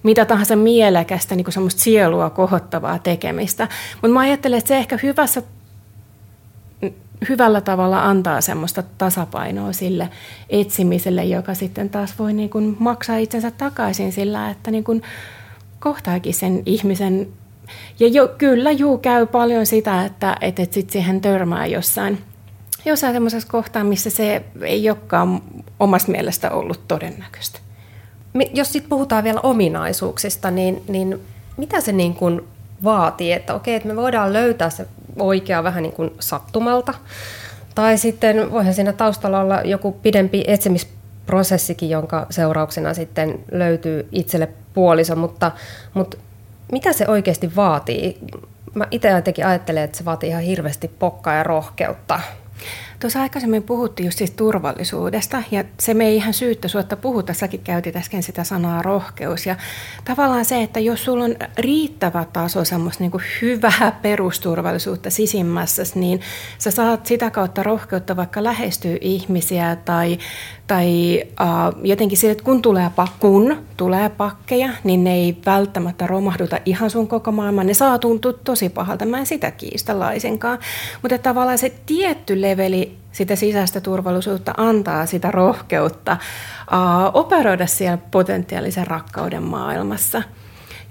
mitä 0.03 0.25
tahansa 0.25 0.55
mielekästä, 0.55 1.35
niin 1.35 1.43
kuin 1.43 1.53
semmoista 1.53 1.81
sielua 1.81 2.29
kohottavaa 2.29 2.99
tekemistä. 2.99 3.67
Mutta 3.93 4.13
mä 4.13 4.19
ajattelen, 4.19 4.57
että 4.57 4.67
se 4.67 4.77
ehkä 4.77 4.99
hyvässä, 5.03 5.41
hyvällä 7.29 7.61
tavalla 7.61 8.03
antaa 8.03 8.41
semmoista 8.41 8.83
tasapainoa 8.97 9.73
sille 9.73 10.09
etsimiselle, 10.49 11.25
joka 11.25 11.53
sitten 11.53 11.89
taas 11.89 12.19
voi 12.19 12.33
niin 12.33 12.49
kuin 12.49 12.75
maksaa 12.79 13.17
itsensä 13.17 13.51
takaisin 13.51 14.11
sillä, 14.11 14.49
että 14.49 14.71
niin 14.71 14.83
kuin 14.83 15.01
kohtaakin 15.79 16.33
sen 16.33 16.63
ihmisen 16.65 17.27
ja 17.99 18.07
jo, 18.07 18.27
kyllä 18.37 18.71
juu 18.71 18.97
käy 18.97 19.25
paljon 19.25 19.65
sitä, 19.65 20.05
että, 20.05 20.37
että, 20.41 20.61
että 20.63 20.73
sit 20.73 20.89
siihen 20.89 21.21
törmää 21.21 21.65
jossain, 21.65 22.21
jossain 22.85 23.13
semmoisessa 23.13 23.49
kohtaa, 23.51 23.83
missä 23.83 24.09
se 24.09 24.43
ei 24.61 24.89
olekaan 24.89 25.41
omasta 25.79 26.11
mielestä 26.11 26.51
ollut 26.51 26.87
todennäköistä. 26.87 27.59
Jos 28.53 28.71
sitten 28.71 28.89
puhutaan 28.89 29.23
vielä 29.23 29.39
ominaisuuksista, 29.43 30.51
niin, 30.51 30.83
niin 30.87 31.19
mitä 31.57 31.81
se 31.81 31.91
niin 31.91 32.15
kuin 32.15 32.41
vaatii? 32.83 33.31
Että 33.31 33.53
okei, 33.53 33.75
että 33.75 33.87
me 33.87 33.95
voidaan 33.95 34.33
löytää 34.33 34.69
se 34.69 34.87
oikea 35.19 35.63
vähän 35.63 35.83
niin 35.83 35.93
kuin 35.93 36.11
sattumalta, 36.19 36.93
tai 37.75 37.97
sitten 37.97 38.51
voihan 38.51 38.73
siinä 38.73 38.93
taustalla 38.93 39.39
olla 39.39 39.61
joku 39.61 39.91
pidempi 39.91 40.43
etsimisprosessikin, 40.47 41.89
jonka 41.89 42.27
seurauksena 42.29 42.93
sitten 42.93 43.39
löytyy 43.51 44.07
itselle 44.11 44.49
puoliso, 44.73 45.15
mutta, 45.15 45.51
mutta 45.93 46.17
mitä 46.73 46.93
se 46.93 47.07
oikeasti 47.07 47.55
vaatii? 47.55 48.17
Mä 48.73 48.87
itse 48.91 49.09
jotenkin 49.09 49.45
ajattelen, 49.45 49.83
että 49.83 49.97
se 49.97 50.05
vaatii 50.05 50.29
ihan 50.29 50.41
hirveästi 50.43 50.87
pokkaa 50.87 51.33
ja 51.33 51.43
rohkeutta. 51.43 52.19
Tuossa 53.03 53.21
aikaisemmin 53.21 53.63
puhuttiin 53.63 54.05
just 54.05 54.17
siis 54.17 54.31
turvallisuudesta, 54.31 55.43
ja 55.51 55.63
se 55.79 55.93
me 55.93 56.05
ei 56.05 56.15
ihan 56.15 56.33
syyttä 56.33 56.67
suotta 56.67 56.97
puhuta, 56.97 57.33
säkin 57.33 57.59
käytit 57.63 57.95
äsken 57.95 58.23
sitä 58.23 58.43
sanaa 58.43 58.81
rohkeus. 58.81 59.45
Ja 59.45 59.55
tavallaan 60.05 60.45
se, 60.45 60.63
että 60.63 60.79
jos 60.79 61.05
sulla 61.05 61.23
on 61.23 61.35
riittävä 61.57 62.25
taso 62.33 62.65
semmoista 62.65 63.03
niin 63.03 63.11
hyvää 63.41 63.99
perusturvallisuutta 64.01 65.09
sisimmässä, 65.09 65.83
niin 65.95 66.21
sä 66.57 66.71
saat 66.71 67.05
sitä 67.05 67.29
kautta 67.31 67.63
rohkeutta 67.63 68.15
vaikka 68.15 68.43
lähestyä 68.43 68.97
ihmisiä 69.01 69.77
tai, 69.85 70.17
tai 70.67 71.21
uh, 71.41 71.85
jotenkin 71.85 72.17
sille, 72.17 72.31
että 72.31 72.43
kun 72.43 72.61
tulee, 72.61 72.91
kun 73.19 73.57
tulee 73.77 74.09
pakkeja, 74.09 74.69
niin 74.83 75.03
ne 75.03 75.13
ei 75.13 75.37
välttämättä 75.45 76.07
romahduta 76.07 76.59
ihan 76.65 76.89
sun 76.89 77.07
koko 77.07 77.31
maailman. 77.31 77.67
Ne 77.67 77.73
saa 77.73 77.99
tuntua 77.99 78.33
tosi 78.33 78.69
pahalta, 78.69 79.05
mä 79.05 79.19
en 79.19 79.25
sitä 79.25 79.51
kiistä 79.51 79.99
laisinkaan. 79.99 80.59
Mutta 81.01 81.17
tavallaan 81.17 81.57
se 81.57 81.73
tietty 81.85 82.41
leveli 82.41 82.92
sitä 83.11 83.35
sisäistä 83.35 83.81
turvallisuutta 83.81 84.53
antaa 84.57 85.05
sitä 85.05 85.31
rohkeutta 85.31 86.17
uh, 86.71 87.19
operoida 87.19 87.67
siellä 87.67 87.97
potentiaalisen 88.11 88.87
rakkauden 88.87 89.43
maailmassa– 89.43 90.23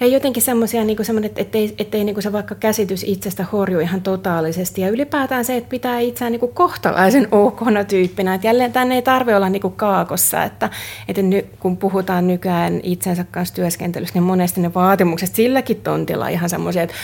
ja 0.02 0.08
jotenkin 0.08 0.42
semmoisia, 0.42 0.84
niin 0.84 1.24
että 1.24 1.40
ettei, 1.40 1.74
ettei 1.78 2.04
niin 2.04 2.22
se 2.22 2.32
vaikka 2.32 2.54
käsitys 2.54 3.04
itsestä 3.04 3.44
horju 3.52 3.80
ihan 3.80 4.00
totaalisesti. 4.00 4.80
Ja 4.80 4.88
ylipäätään 4.88 5.44
se, 5.44 5.56
että 5.56 5.70
pitää 5.70 5.98
itseään 5.98 6.32
niin 6.32 6.54
kohtalaisen 6.54 7.28
okona 7.30 7.84
tyyppinä. 7.84 8.34
Että 8.34 8.46
jälleen 8.46 8.72
tänne 8.72 8.94
ei 8.94 9.02
tarvitse 9.02 9.36
olla 9.36 9.48
niin 9.48 9.72
kaakossa. 9.76 10.44
Että, 10.44 10.70
että 11.08 11.22
nyt, 11.22 11.46
kun 11.60 11.76
puhutaan 11.76 12.26
nykyään 12.26 12.80
itsensä 12.82 13.24
kanssa 13.30 13.54
työskentelystä, 13.54 14.18
niin 14.18 14.26
monesti 14.26 14.60
ne 14.60 14.74
vaatimukset 14.74 15.34
silläkin 15.34 15.80
tontilla 15.80 16.28
ihan 16.28 16.50
semmoisia, 16.50 16.82
että 16.82 16.96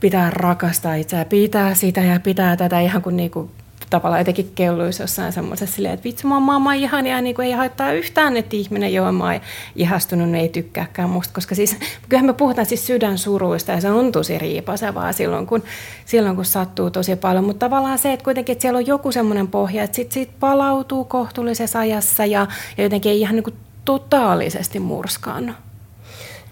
pitää 0.00 0.30
rakastaa 0.30 0.94
itseään, 0.94 1.26
pitää 1.26 1.74
sitä 1.74 2.00
ja 2.00 2.20
pitää 2.20 2.56
tätä 2.56 2.80
ihan 2.80 3.02
kuin, 3.02 3.16
niin 3.16 3.30
kuin 3.30 3.50
tavallaan 3.90 4.20
jotenkin 4.20 4.52
kelluisi 4.54 5.02
jossain 5.02 5.32
semmoisessa 5.32 5.74
silleen, 5.74 5.94
että 5.94 6.04
vitsi, 6.04 6.26
mä 6.26 6.34
oon 6.34 6.42
maailman 6.42 6.76
ihania, 6.76 7.20
niin 7.20 7.34
kuin 7.34 7.46
ei 7.46 7.52
haittaa 7.52 7.92
yhtään, 7.92 8.36
että 8.36 8.56
ihminen, 8.56 8.94
johon 8.94 9.14
mä 9.14 9.24
oon 9.24 9.40
ihastunut, 9.76 10.34
ei 10.34 10.48
tykkääkään 10.48 11.10
musta, 11.10 11.34
koska 11.34 11.54
siis, 11.54 11.76
kyllähän 12.08 12.26
me 12.26 12.32
puhutaan 12.32 12.66
siis 12.66 12.86
sydän 12.86 13.18
suruista 13.18 13.72
ja 13.72 13.80
se 13.80 13.90
on 13.90 14.12
tosi 14.12 14.38
riipasevaa 14.38 15.12
silloin, 15.12 15.46
kun, 15.46 15.62
silloin, 16.04 16.36
kun 16.36 16.44
sattuu 16.44 16.90
tosi 16.90 17.16
paljon, 17.16 17.44
mutta 17.44 17.66
tavallaan 17.66 17.98
se, 17.98 18.12
että 18.12 18.24
kuitenkin, 18.24 18.52
että 18.52 18.62
siellä 18.62 18.78
on 18.78 18.86
joku 18.86 19.12
semmoinen 19.12 19.48
pohja, 19.48 19.82
että 19.82 19.96
sitten 19.96 20.14
sit 20.14 20.30
palautuu 20.40 21.04
kohtuullisessa 21.04 21.78
ajassa 21.78 22.26
ja, 22.26 22.46
ja 22.76 22.82
jotenkin 22.82 23.12
ei 23.12 23.20
ihan 23.20 23.34
niin 23.34 23.44
kuin 23.44 23.56
totaalisesti 23.84 24.80
murskaannu. 24.80 25.52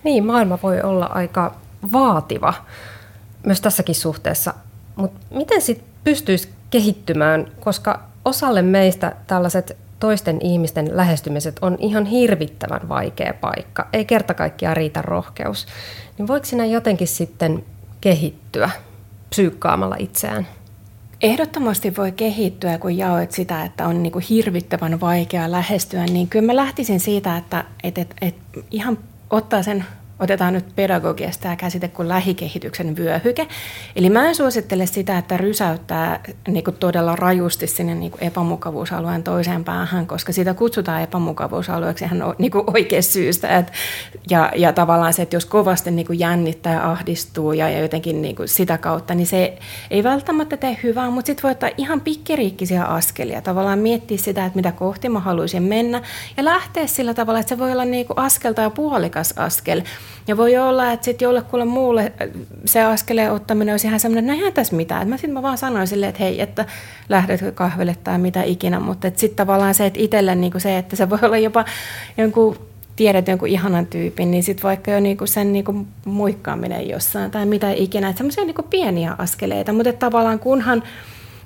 Niin, 0.04 0.26
maailma 0.26 0.58
voi 0.62 0.82
olla 0.82 1.06
aika 1.06 1.54
vaativa 1.92 2.54
myös 3.46 3.60
tässäkin 3.60 3.94
suhteessa, 3.94 4.54
mutta 4.96 5.20
miten 5.30 5.62
sitten 5.62 5.88
pystyisi 6.04 6.57
kehittymään, 6.70 7.46
koska 7.60 8.02
osalle 8.24 8.62
meistä 8.62 9.16
tällaiset 9.26 9.76
toisten 10.00 10.38
ihmisten 10.42 10.96
lähestymiset 10.96 11.58
on 11.60 11.76
ihan 11.80 12.06
hirvittävän 12.06 12.88
vaikea 12.88 13.34
paikka. 13.40 13.88
Ei 13.92 14.04
kerta 14.04 14.34
kaikkiaan 14.34 14.76
riitä 14.76 15.02
rohkeus. 15.02 15.66
Niin 16.18 16.28
voiko 16.28 16.46
sinä 16.46 16.66
jotenkin 16.66 17.08
sitten 17.08 17.64
kehittyä 18.00 18.70
psyykkaamalla 19.30 19.96
itseään? 19.98 20.46
Ehdottomasti 21.22 21.96
voi 21.96 22.12
kehittyä, 22.12 22.78
kun 22.78 22.96
jaoit 22.96 23.32
sitä, 23.32 23.64
että 23.64 23.86
on 23.86 24.02
niin 24.02 24.12
kuin 24.12 24.24
hirvittävän 24.30 25.00
vaikea 25.00 25.50
lähestyä, 25.50 26.04
niin 26.04 26.28
kyllä 26.28 26.46
mä 26.46 26.56
lähtisin 26.56 27.00
siitä, 27.00 27.36
että 27.36 27.64
että 27.82 28.00
että 28.00 28.16
että 28.20 28.60
ihan 28.70 28.98
ottaa 29.30 29.62
sen 29.62 29.84
otetaan 30.20 30.52
nyt 30.52 30.76
pedagogiasta 30.76 31.42
tämä 31.42 31.56
käsite 31.56 31.88
kuin 31.88 32.08
lähikehityksen 32.08 32.96
vyöhyke. 32.96 33.48
Eli 33.96 34.10
mä 34.10 34.28
en 34.28 34.34
suosittele 34.34 34.86
sitä, 34.86 35.18
että 35.18 35.36
rysäyttää 35.36 36.20
niin 36.48 36.64
kuin 36.64 36.76
todella 36.76 37.16
rajusti 37.16 37.66
sinne 37.66 37.94
niin 37.94 38.10
kuin 38.10 38.24
epämukavuusalueen 38.24 39.22
toiseen 39.22 39.64
päähän, 39.64 40.06
koska 40.06 40.32
sitä 40.32 40.54
kutsutaan 40.54 41.02
epämukavuusalueeksi 41.02 42.04
ihan 42.04 42.34
niin 42.38 42.50
kuin 42.50 42.64
oikeasta 42.66 43.12
syystä. 43.12 43.58
Et, 43.58 43.72
ja, 44.30 44.52
ja 44.56 44.72
tavallaan 44.72 45.12
se, 45.12 45.22
että 45.22 45.36
jos 45.36 45.46
kovasti 45.46 45.90
niin 45.90 46.06
kuin 46.06 46.18
jännittää 46.18 46.74
ja 46.74 46.90
ahdistuu 46.90 47.52
ja, 47.52 47.70
ja 47.70 47.80
jotenkin 47.80 48.22
niin 48.22 48.36
kuin 48.36 48.48
sitä 48.48 48.78
kautta, 48.78 49.14
niin 49.14 49.26
se 49.26 49.58
ei 49.90 50.04
välttämättä 50.04 50.56
tee 50.56 50.78
hyvää, 50.82 51.10
mutta 51.10 51.26
sitten 51.26 51.42
voi 51.42 51.50
ottaa 51.50 51.70
ihan 51.76 52.00
pikkiriikkisiä 52.00 52.84
askelia. 52.84 53.42
Tavallaan 53.42 53.78
miettiä 53.78 54.18
sitä, 54.18 54.44
että 54.44 54.56
mitä 54.56 54.72
kohti 54.72 55.08
mä 55.08 55.20
haluaisin 55.20 55.62
mennä 55.62 56.02
ja 56.36 56.44
lähteä 56.44 56.86
sillä 56.86 57.14
tavalla, 57.14 57.40
että 57.40 57.48
se 57.48 57.58
voi 57.58 57.72
olla 57.72 57.84
niin 57.84 58.06
kuin 58.06 58.18
askelta 58.18 58.62
ja 58.62 58.70
puolikas 58.70 59.34
askel. 59.36 59.82
Ja 60.28 60.36
voi 60.36 60.56
olla, 60.56 60.92
että 60.92 61.04
sitten 61.04 61.26
jollekulle 61.26 61.64
muulle 61.64 62.12
se 62.64 62.82
askeleen 62.82 63.32
ottaminen 63.32 63.72
olisi 63.72 63.86
ihan 63.86 64.00
semmoinen, 64.00 64.26
no 64.26 64.32
eihän 64.32 64.52
tässä 64.52 64.76
mitään. 64.76 65.02
Että 65.02 65.10
mä 65.10 65.16
sitten 65.16 65.34
mä 65.34 65.42
vaan 65.42 65.58
sanoin 65.58 65.86
silleen, 65.86 66.10
että 66.10 66.22
hei, 66.22 66.40
että 66.40 66.64
lähdetkö 67.08 67.52
kahville 67.52 67.96
tai 68.04 68.18
mitä 68.18 68.42
ikinä. 68.42 68.80
Mutta 68.80 69.10
sitten 69.16 69.36
tavallaan 69.36 69.74
se, 69.74 69.86
että 69.86 70.00
itselle 70.00 70.34
niin 70.34 70.60
se, 70.60 70.78
että 70.78 70.96
se 70.96 71.10
voi 71.10 71.18
olla 71.22 71.38
jopa 71.38 71.64
jonkun 72.18 72.56
tiedät 72.96 73.28
jonkun 73.28 73.48
ihanan 73.48 73.86
tyypin, 73.86 74.30
niin 74.30 74.42
sitten 74.42 74.62
vaikka 74.62 74.90
jo 74.90 75.00
niinku 75.00 75.26
sen 75.26 75.52
niinku 75.52 75.86
muikkaaminen 76.04 76.88
jossain 76.88 77.30
tai 77.30 77.46
mitä 77.46 77.70
ikinä. 77.70 78.08
Että 78.08 78.18
semmoisia 78.18 78.44
niinku 78.44 78.62
pieniä 78.62 79.14
askeleita, 79.18 79.72
mutta 79.72 79.92
tavallaan 79.92 80.38
kunhan, 80.38 80.82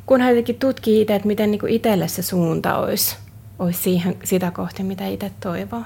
kunhan 0.06 0.28
jotenkin 0.28 0.58
tutkii 0.58 1.00
itse, 1.00 1.14
että 1.14 1.28
miten 1.28 1.50
niinku 1.50 1.66
itselle 1.66 2.08
se 2.08 2.22
suunta 2.22 2.76
olisi, 2.76 3.16
olisi 3.58 3.82
siihen, 3.82 4.16
sitä 4.24 4.50
kohti, 4.50 4.82
mitä 4.82 5.06
itse 5.06 5.30
toivoo. 5.40 5.82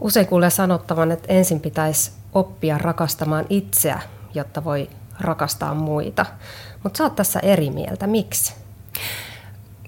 Usein 0.00 0.26
kuulee 0.26 0.50
sanottavan, 0.50 1.12
että 1.12 1.32
ensin 1.32 1.60
pitäisi 1.60 2.12
oppia 2.32 2.78
rakastamaan 2.78 3.46
itseä, 3.48 4.00
jotta 4.34 4.64
voi 4.64 4.90
rakastaa 5.20 5.74
muita. 5.74 6.26
Mutta 6.82 6.98
sä 6.98 7.04
oot 7.04 7.16
tässä 7.16 7.40
eri 7.40 7.70
mieltä. 7.70 8.06
Miksi? 8.06 8.59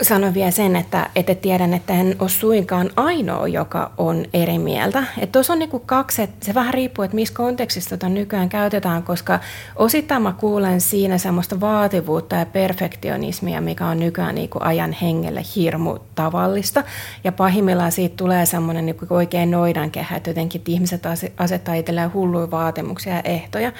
Sanon 0.03 0.35
vielä 0.35 0.51
sen, 0.51 0.77
että, 0.77 1.11
että 1.17 1.35
tiedän, 1.35 1.75
että 1.75 1.93
en 1.93 2.17
ole 2.19 2.29
suinkaan 2.29 2.91
ainoa, 2.97 3.49
joka 3.49 3.91
on 3.99 4.25
eri 4.35 4.59
mieltä. 4.59 5.05
Että 5.19 5.33
tuossa 5.33 5.53
on 5.53 5.59
niinku 5.59 5.79
kaksi, 5.79 6.23
että 6.23 6.47
se 6.47 6.55
vähän 6.55 6.75
riippuu, 6.75 7.03
että 7.03 7.15
missä 7.15 7.35
kontekstissa 7.35 7.91
tota 7.91 8.09
nykyään 8.09 8.49
käytetään, 8.49 9.03
koska 9.03 9.41
osittain 9.77 10.23
mä 10.23 10.33
kuulen 10.33 10.81
siinä 10.81 11.19
semmoista 11.19 11.61
vaativuutta 11.61 12.37
ja 12.37 12.47
perfektionismia, 12.47 13.61
mikä 13.61 13.87
on 13.87 13.99
nykyään 13.99 14.35
niinku 14.35 14.59
ajan 14.61 14.93
hengelle 14.93 15.43
hirmu 15.57 15.99
tavallista. 16.15 16.85
Ja 17.25 17.33
pahimmillaan 17.33 17.93
siitä 17.93 18.17
tulee 18.17 18.47
semmoinen 18.47 18.87
niinku 18.87 19.07
oikein 19.11 19.51
noidankehä, 19.51 20.17
että 20.17 20.31
jotenkin 20.31 20.63
että 20.63 20.71
ihmiset 20.71 21.03
asettaa 21.37 21.75
itselleen 21.75 22.13
hulluja 22.13 22.51
vaatimuksia 22.51 23.15
ja 23.15 23.21
ehtoja. 23.21 23.73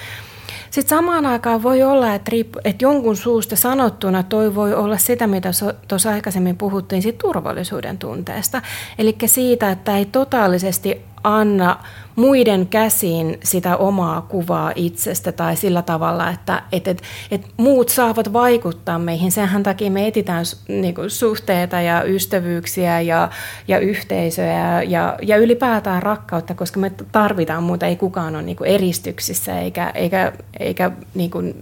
Sitten 0.73 0.97
samaan 0.97 1.25
aikaan 1.25 1.63
voi 1.63 1.83
olla, 1.83 2.15
että, 2.15 2.29
riippu, 2.31 2.59
että 2.63 2.85
jonkun 2.85 3.15
suusta 3.15 3.55
sanottuna 3.55 4.23
toi 4.23 4.55
voi 4.55 4.73
olla 4.73 4.97
sitä, 4.97 5.27
mitä 5.27 5.49
tuossa 5.87 6.09
aikaisemmin 6.09 6.57
puhuttiin, 6.57 7.01
siitä 7.01 7.17
turvallisuuden 7.17 7.97
tunteesta. 7.97 8.61
Eli 8.97 9.15
siitä, 9.25 9.71
että 9.71 9.97
ei 9.97 10.05
totaalisesti 10.05 11.01
anna 11.23 11.79
muiden 12.15 12.67
käsiin 12.67 13.37
sitä 13.43 13.77
omaa 13.77 14.21
kuvaa 14.21 14.71
itsestä 14.75 15.31
tai 15.31 15.55
sillä 15.55 15.81
tavalla, 15.81 16.29
että 16.29 16.63
et, 16.71 16.87
et, 16.87 17.01
et 17.31 17.41
muut 17.57 17.89
saavat 17.89 18.33
vaikuttaa 18.33 18.99
meihin. 18.99 19.31
Senhän 19.31 19.63
takia 19.63 19.91
me 19.91 20.07
etitään 20.07 20.45
niin 20.67 20.95
kuin, 20.95 21.09
suhteita 21.09 21.81
ja 21.81 22.03
ystävyyksiä 22.03 23.01
ja, 23.01 23.29
ja 23.67 23.79
yhteisöjä 23.79 24.83
ja, 24.83 25.17
ja 25.21 25.37
ylipäätään 25.37 26.03
rakkautta, 26.03 26.55
koska 26.55 26.79
me 26.79 26.91
tarvitaan 27.11 27.63
muuta. 27.63 27.87
Ei 27.87 27.95
kukaan 27.95 28.35
ole 28.35 28.43
niin 28.43 28.57
kuin, 28.57 28.69
eristyksissä 28.69 29.59
eikä, 29.59 29.91
eikä, 29.95 30.33
eikä 30.59 30.91
niin 31.13 31.31
kuin, 31.31 31.53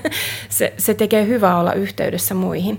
se, 0.48 0.74
se 0.78 0.94
tekee 0.94 1.26
hyvää 1.26 1.58
olla 1.58 1.72
yhteydessä 1.72 2.34
muihin. 2.34 2.78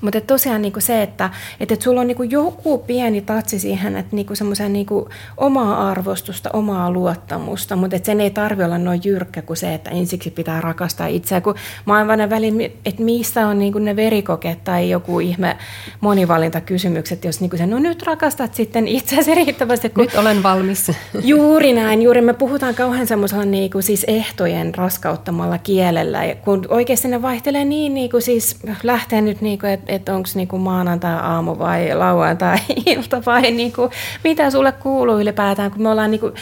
Mutta 0.00 0.20
tosiaan 0.20 0.62
niinku 0.62 0.80
se, 0.80 1.02
että 1.02 1.30
et, 1.60 1.72
et 1.72 1.82
sulla 1.82 2.00
on 2.00 2.06
niinku 2.06 2.22
joku 2.22 2.78
pieni 2.78 3.20
tatsi 3.20 3.58
siihen, 3.58 3.96
että 3.96 4.16
niinku 4.16 4.34
semmoisen 4.34 4.72
niinku 4.72 5.08
omaa 5.36 5.90
arvostusta, 5.90 6.50
omaa 6.52 6.90
luottamusta, 6.90 7.76
mutta 7.76 7.96
sen 8.02 8.20
ei 8.20 8.30
tarvi 8.30 8.64
olla 8.64 8.78
noin 8.78 9.00
jyrkkä 9.04 9.42
kuin 9.42 9.56
se, 9.56 9.74
että 9.74 9.90
ensiksi 9.90 10.30
pitää 10.30 10.60
rakastaa 10.60 11.06
itseä. 11.06 11.40
Kun 11.40 11.54
mä 11.86 11.98
oon 11.98 12.10
aina 12.10 12.30
välin, 12.30 12.60
että 12.84 13.02
mistä 13.02 13.46
on 13.46 13.58
niinku 13.58 13.78
ne 13.78 13.96
verikokeet 13.96 14.64
tai 14.64 14.90
joku 14.90 15.20
ihme 15.20 15.56
monivalintakysymykset, 16.00 17.24
jos 17.24 17.40
niinku 17.40 17.56
se, 17.56 17.66
no 17.66 17.78
nyt 17.78 18.02
rakastat 18.02 18.54
sitten 18.54 18.88
itseäsi 18.88 19.34
riittävästi. 19.34 19.90
Kun, 19.90 20.04
nyt 20.04 20.14
olen 20.14 20.42
valmis. 20.42 20.92
Juuri 21.22 21.72
näin, 21.72 22.02
juuri 22.02 22.20
me 22.20 22.32
puhutaan 22.32 22.74
kauhean 22.74 23.06
semmoisella 23.06 23.44
niinku 23.44 23.82
siis 23.82 24.04
ehtojen 24.08 24.74
raskauttamalla 24.74 25.58
kielellä, 25.58 26.20
kun 26.44 26.64
oikeasti 26.68 27.08
ne 27.08 27.22
vaihtelee 27.22 27.64
niin, 27.64 27.94
niinku 27.94 28.20
siis 28.20 28.56
lähtee 28.82 29.20
nyt, 29.20 29.40
niinku, 29.40 29.66
että 29.66 29.87
että 29.88 30.14
onko 30.14 30.28
niinku 30.34 30.58
maanantai-aamu 30.58 31.58
vai 31.58 31.94
lauantai-ilta 31.94 33.22
vai 33.26 33.50
niinku, 33.50 33.90
mitä 34.24 34.50
sulle 34.50 34.72
kuuluu 34.72 35.20
ylipäätään, 35.20 35.70
kun 35.70 35.82
me 35.82 35.88
ollaan 35.88 36.10
niinku 36.10 36.32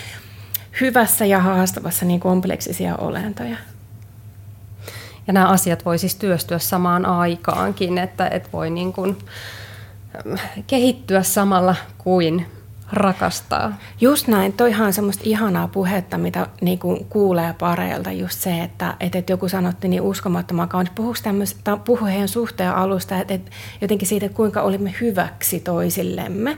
hyvässä 0.80 1.26
ja 1.26 1.38
haastavassa 1.38 2.04
niin 2.04 2.20
kompleksisia 2.20 2.96
olentoja. 2.96 3.56
Ja 5.26 5.32
nämä 5.32 5.48
asiat 5.48 5.84
voi 5.84 5.98
siis 5.98 6.14
työstyä 6.14 6.58
samaan 6.58 7.06
aikaankin, 7.06 7.98
että, 7.98 8.28
että 8.28 8.48
voi 8.52 8.70
niin 8.70 8.92
kuin 8.92 9.18
kehittyä 10.66 11.22
samalla 11.22 11.74
kuin 11.98 12.46
rakastaa. 12.92 13.72
Just 14.00 14.28
näin. 14.28 14.52
Toihan 14.52 14.86
on 14.86 14.92
semmoista 14.92 15.22
ihanaa 15.26 15.68
puhetta, 15.68 16.18
mitä 16.18 16.46
niin 16.60 16.78
kuin 16.78 17.04
kuulee 17.04 17.54
pareilta. 17.58 18.12
Just 18.12 18.40
se, 18.40 18.62
että, 18.62 18.94
että 19.00 19.32
joku 19.32 19.48
sanotti 19.48 19.88
niin 19.88 20.02
uskomattoman 20.02 20.68
kauan. 20.68 20.88
Puhu 21.84 22.04
heidän 22.06 22.28
suhteen 22.28 22.74
alusta, 22.74 23.18
että, 23.18 23.34
että 23.34 23.50
jotenkin 23.80 24.08
siitä, 24.08 24.26
että 24.26 24.36
kuinka 24.36 24.62
olimme 24.62 24.94
hyväksi 25.00 25.60
toisillemme. 25.60 26.56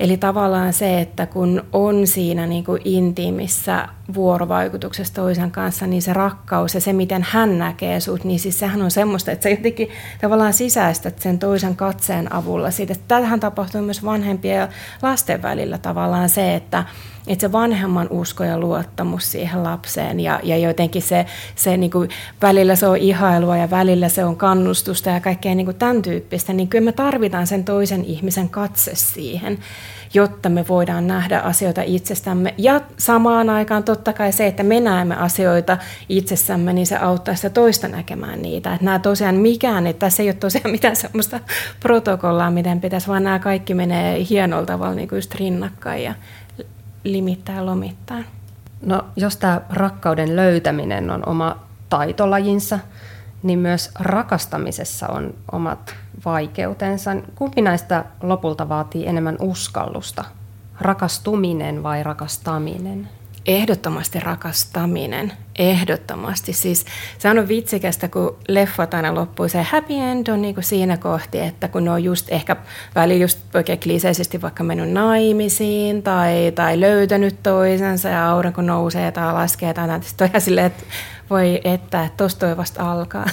Eli 0.00 0.16
tavallaan 0.16 0.72
se, 0.72 1.00
että 1.00 1.26
kun 1.26 1.64
on 1.72 2.06
siinä 2.06 2.46
niin 2.46 2.64
kuin 2.64 2.82
intiimissä 2.84 3.88
vuorovaikutuksessa 4.14 5.14
toisen 5.14 5.50
kanssa, 5.50 5.86
niin 5.86 6.02
se 6.02 6.12
rakkaus 6.12 6.74
ja 6.74 6.80
se, 6.80 6.92
miten 6.92 7.26
hän 7.30 7.58
näkee 7.58 8.00
sut, 8.00 8.24
niin 8.24 8.40
siis 8.40 8.58
sehän 8.58 8.82
on 8.82 8.90
semmoista, 8.90 9.32
että 9.32 9.42
sä 9.42 9.48
jotenkin 9.48 9.88
tavallaan 10.20 10.52
sisäistät 10.52 11.18
sen 11.18 11.38
toisen 11.38 11.76
katseen 11.76 12.34
avulla. 12.34 12.70
Siitä, 12.70 12.92
että 12.92 13.04
tämähän 13.08 13.40
tapahtuu 13.40 13.82
myös 13.82 14.04
vanhempien 14.04 14.56
ja 14.56 14.68
lasten 15.02 15.42
välillä 15.42 15.65
tavallaan 15.78 16.28
se, 16.28 16.54
että, 16.54 16.84
että 17.26 17.40
se 17.40 17.52
vanhemman 17.52 18.06
usko 18.10 18.44
ja 18.44 18.58
luottamus 18.58 19.32
siihen 19.32 19.62
lapseen 19.62 20.20
ja, 20.20 20.40
ja 20.42 20.56
jotenkin 20.56 21.02
se, 21.02 21.26
se 21.54 21.76
niin 21.76 21.90
kuin, 21.90 22.08
välillä 22.42 22.76
se 22.76 22.86
on 22.86 22.96
ihailua 22.96 23.56
ja 23.56 23.70
välillä 23.70 24.08
se 24.08 24.24
on 24.24 24.36
kannustusta 24.36 25.10
ja 25.10 25.20
kaikkea 25.20 25.54
niin 25.54 25.66
kuin 25.66 25.76
tämän 25.76 26.02
tyyppistä, 26.02 26.52
niin 26.52 26.68
kyllä 26.68 26.84
me 26.84 26.92
tarvitaan 26.92 27.46
sen 27.46 27.64
toisen 27.64 28.04
ihmisen 28.04 28.48
katse 28.48 28.90
siihen 28.94 29.58
jotta 30.14 30.48
me 30.48 30.64
voidaan 30.68 31.06
nähdä 31.06 31.40
asioita 31.40 31.82
itsestämme. 31.82 32.54
Ja 32.58 32.80
samaan 32.98 33.50
aikaan 33.50 33.84
totta 33.84 34.12
kai 34.12 34.32
se, 34.32 34.46
että 34.46 34.62
me 34.62 34.80
näemme 34.80 35.16
asioita 35.16 35.78
itsessämme, 36.08 36.72
niin 36.72 36.86
se 36.86 36.96
auttaa 36.96 37.34
sitä 37.34 37.50
toista 37.50 37.88
näkemään 37.88 38.42
niitä. 38.42 38.72
Että 38.72 38.84
nämä 38.84 38.98
tosiaan 38.98 39.34
mikään, 39.34 39.86
että 39.86 40.06
tässä 40.06 40.22
ei 40.22 40.28
ole 40.28 40.34
tosiaan 40.34 40.70
mitään 40.70 40.96
sellaista 40.96 41.40
protokollaa, 41.80 42.50
miten 42.50 42.80
pitäisi, 42.80 43.08
vaan 43.08 43.24
nämä 43.24 43.38
kaikki 43.38 43.74
menee 43.74 44.26
hienolla 44.30 44.66
tavalla 44.66 44.94
niin 44.94 45.08
kuin 45.08 45.16
just 45.16 45.34
rinnakkain 45.34 46.04
ja 46.04 46.14
limittää 47.04 47.66
lomittaa. 47.66 48.22
No 48.82 49.04
jos 49.16 49.36
tämä 49.36 49.60
rakkauden 49.70 50.36
löytäminen 50.36 51.10
on 51.10 51.28
oma 51.28 51.56
taitolajinsa, 51.88 52.78
niin 53.42 53.58
myös 53.58 53.90
rakastamisessa 53.98 55.08
on 55.08 55.34
omat 55.52 55.94
vaikeutensa. 56.24 57.10
Kumpi 57.34 57.62
näistä 57.62 58.04
lopulta 58.22 58.68
vaatii 58.68 59.06
enemmän 59.06 59.36
uskallusta? 59.40 60.24
Rakastuminen 60.80 61.82
vai 61.82 62.02
rakastaminen? 62.02 63.08
Ehdottomasti 63.46 64.20
rakastaminen. 64.20 65.32
Ehdottomasti. 65.58 66.52
Siis 66.52 66.84
se 67.18 67.30
on 67.30 67.48
vitsikästä, 67.48 68.08
kun 68.08 68.36
leffat 68.48 68.94
aina 68.94 69.14
loppuu. 69.14 69.48
Se 69.48 69.62
happy 69.62 69.94
end 69.94 70.26
on 70.26 70.42
niin 70.42 70.54
kuin 70.54 70.64
siinä 70.64 70.96
kohti, 70.96 71.40
että 71.40 71.68
kun 71.68 71.84
ne 71.84 71.90
on 71.90 72.04
just 72.04 72.26
ehkä 72.28 72.56
välillä 72.94 73.22
just 73.22 73.54
oikein 73.54 73.80
kliseisesti 73.80 74.42
vaikka 74.42 74.64
mennyt 74.64 74.90
naimisiin 74.90 76.02
tai, 76.02 76.52
tai 76.54 76.80
löytänyt 76.80 77.42
toisensa 77.42 78.08
ja 78.08 78.30
aurinko 78.30 78.62
nousee 78.62 79.12
tai 79.12 79.32
laskee 79.32 79.74
tai 79.74 79.86
näin. 79.86 80.02
Sitten 80.02 80.24
on 80.24 80.30
ihan 80.30 80.40
silleen, 80.40 80.66
että 80.66 80.84
voi 81.30 81.60
että, 81.64 82.10
tuosta 82.16 82.56
vasta 82.56 82.92
alkaa. 82.92 83.26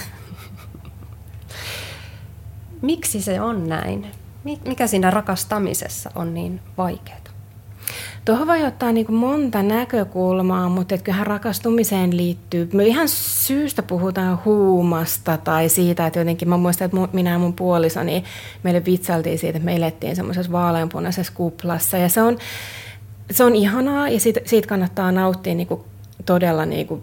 Miksi 2.82 3.22
se 3.22 3.42
on 3.42 3.70
näin? 3.70 4.08
Mikä 4.44 4.88
siinä 4.88 5.12
rakastamisessa 5.12 6.12
on 6.16 6.34
niin 6.34 6.62
vaikeaa? 6.78 7.24
Tuohon 8.26 8.48
voi 8.48 8.66
ottaa 8.66 8.92
niin 8.92 9.14
monta 9.14 9.64
näkökulmaa, 9.64 10.70
mutta 10.70 10.96
että 10.96 11.06
kyllähän 11.06 11.28
rakastumiseen 11.28 12.18
liittyy. 12.18 12.70
Me 12.74 12.86
ihan 12.86 13.10
syystä 13.10 13.84
puhutaan 13.84 14.40
huumasta 14.46 15.38
tai 15.38 15.70
siitä, 15.70 16.08
että 16.08 16.20
jotenkin 16.20 16.50
mä 16.50 16.58
muistan, 16.58 16.86
että 16.86 16.98
minä 17.14 17.30
ja 17.30 17.40
mun 17.40 17.54
puolisoni, 17.54 18.24
meille 18.64 18.86
vitsailtiin 18.86 19.40
siitä, 19.40 19.58
että 19.58 19.66
me 19.66 19.76
elettiin 19.76 20.16
semmoisessa 20.16 20.52
vaaleanpunaisessa 20.52 21.34
kuplassa. 21.36 21.98
Ja 21.98 22.10
se 22.10 22.22
on, 22.22 22.38
se 23.32 23.44
on 23.44 23.56
ihanaa 23.56 24.10
ja 24.10 24.20
siitä, 24.20 24.40
siitä 24.46 24.68
kannattaa 24.68 25.12
nauttia 25.12 25.56
niin 25.56 25.68
todella 26.26 26.66
niin 26.66 26.88
kuin 26.88 27.02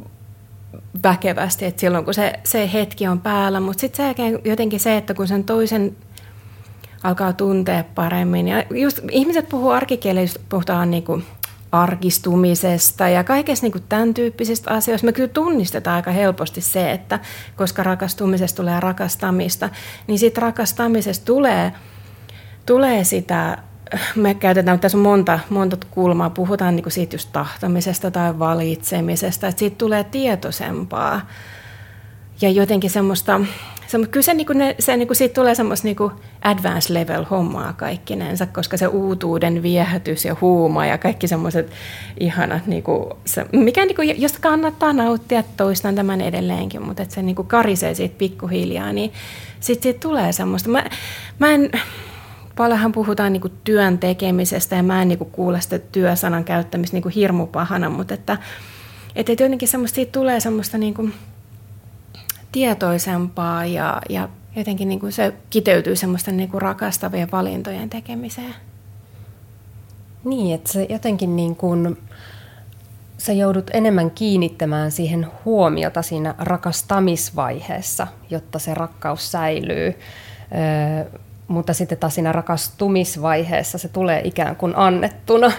väkevästi, 1.03 1.65
että 1.65 1.81
silloin 1.81 2.05
kun 2.05 2.15
se, 2.15 2.33
se 2.45 2.71
hetki 2.73 3.07
on 3.07 3.21
päällä, 3.21 3.61
mutta 3.61 3.81
sitten 3.81 4.15
se 4.15 4.41
jotenkin 4.45 4.81
se, 4.81 4.97
että 4.97 5.15
kun 5.15 5.29
sen 5.29 5.45
toisen 5.45 5.97
alkaa 7.03 7.33
tuntea 7.33 7.85
paremmin. 7.95 8.49
Ja 8.49 8.65
just 8.71 9.01
ihmiset 9.11 9.49
puhuu 9.49 9.71
arkikielellä, 9.71 10.31
puhutaan 10.49 10.91
niin 10.91 11.03
kuin 11.03 11.25
arkistumisesta 11.73 13.09
ja 13.09 13.25
kaikesta 13.25 13.65
niin 13.65 13.73
kuin 13.73 13.85
tämän 13.89 14.15
tyyppisistä 14.15 14.71
asioista. 14.71 15.05
Me 15.05 15.13
kyllä 15.13 15.29
tunnistetaan 15.29 15.97
aika 15.97 16.11
helposti 16.11 16.61
se, 16.61 16.93
että 16.93 17.21
koska 17.57 17.83
rakastumisesta 17.83 18.57
tulee 18.57 18.81
rakastamista, 18.81 19.69
niin 20.07 20.19
siitä 20.19 20.41
rakastamisesta 20.41 21.25
tulee, 21.25 21.73
tulee 22.67 23.05
sitä 23.05 23.59
me 24.17 24.35
käytetään, 24.35 24.81
tässä 24.81 24.99
on 24.99 25.03
monta, 25.03 25.41
monta 25.51 25.77
kulmaa, 25.91 26.31
puhutaan 26.31 26.77
niin 26.77 26.83
kuin 26.85 26.93
siitä 26.93 27.15
just 27.15 27.29
tahtamisesta 27.33 28.11
tai 28.11 28.39
valitsemisesta, 28.39 29.49
että 29.49 29.59
siitä 29.59 29.77
tulee 29.77 30.05
tietoisempaa 30.05 31.21
ja 32.41 32.51
jotenkin 32.51 32.91
semmoista, 32.91 33.41
se, 33.87 33.99
mutta 33.99 34.11
kyllä 34.11 34.25
se, 34.25 34.35
niin 34.35 34.47
kuin 34.47 34.59
ne, 34.59 34.75
se 34.79 34.97
niin 34.97 35.09
kuin 35.09 35.17
siitä 35.17 35.35
tulee 35.35 35.55
semmoista 35.55 35.89
niin 35.89 35.97
advanced 36.43 36.95
level 36.95 37.25
hommaa 37.25 37.73
kaikkinensa, 37.73 38.47
koska 38.47 38.77
se 38.77 38.87
uutuuden 38.87 39.63
viehätys 39.63 40.25
ja 40.25 40.37
huuma 40.41 40.87
ja 40.87 40.99
kaikki 40.99 41.29
semmoiset 41.29 41.71
ihanat, 42.21 42.67
niin 42.67 42.83
kuin, 42.83 43.05
se, 43.25 43.47
mikä 43.53 43.87
niin 43.87 43.97
kuin, 43.97 44.21
josta 44.23 44.39
kannattaa 44.41 44.93
nauttia, 44.93 45.43
toistan 45.57 45.95
tämän 45.95 46.21
edelleenkin, 46.21 46.83
mutta 46.83 47.03
että 47.03 47.15
se 47.15 47.23
niin 47.23 47.37
kuin 47.37 47.49
karisee 47.49 47.95
siitä 47.95 48.19
pikkuhiljaa, 48.19 48.93
niin 48.93 49.13
sitten 49.61 49.83
siitä 49.83 50.01
tulee 50.01 50.33
semmoista. 50.33 50.71
Mä, 50.71 50.85
mä 51.39 51.51
en, 51.51 51.71
paljonhan 52.57 52.93
puhutaan 52.93 53.33
niin 53.33 53.41
kuin 53.41 53.53
työn 53.65 53.99
tekemisestä 53.99 54.77
ja 54.77 54.83
mä 54.83 55.03
en 55.03 55.09
niin 55.09 55.19
kuin 55.19 55.31
kuule 55.31 55.61
sitä 55.61 55.79
työsanan 55.79 56.45
käyttämistä 56.45 56.97
niin 56.97 57.03
kuin 57.03 57.15
hirmu 57.15 57.47
pahana, 57.47 57.91
mutta 57.91 58.15
että, 58.15 58.39
että 59.17 59.33
jotenkin 59.33 59.69
semmoista, 59.69 59.95
siitä 59.95 60.13
tulee 60.13 60.41
semmoista 60.41 60.79
niin 60.79 60.95
kuin 60.95 61.15
tietoisempaa 62.53 63.67
ja, 63.67 64.03
ja 64.09 64.29
jotenkin 64.57 64.89
niin 64.89 65.01
kuin 65.01 65.13
se 65.13 65.35
kiteytyy 65.51 65.97
semmoista 65.97 66.31
niin 66.31 66.49
kuin 66.49 66.63
rakastavien 66.63 67.31
valintojen 67.33 67.91
tekemiseen. 67.91 68.55
Niin, 70.25 70.55
että 70.55 70.73
se 70.73 70.87
jotenkin 70.91 71.37
niin 71.37 71.57
kuin, 71.57 71.99
sä 73.19 73.33
joudut 73.33 73.71
enemmän 73.73 74.11
kiinnittämään 74.11 74.91
siihen 74.91 75.27
huomiota 75.45 76.03
siinä 76.03 76.35
rakastamisvaiheessa, 76.39 78.07
jotta 78.31 78.59
se 78.59 78.75
rakkaus 78.75 79.33
säilyy. 79.33 79.95
Öö, 81.07 81.21
mutta 81.51 81.75
sitten 81.75 81.99
taas 81.99 82.15
siinä 82.15 82.33
rakastumisvaiheessa 82.33 83.79
se 83.79 83.89
tulee 83.89 84.21
ikään 84.25 84.57
kuin 84.57 84.73
annettuna. 84.77 85.53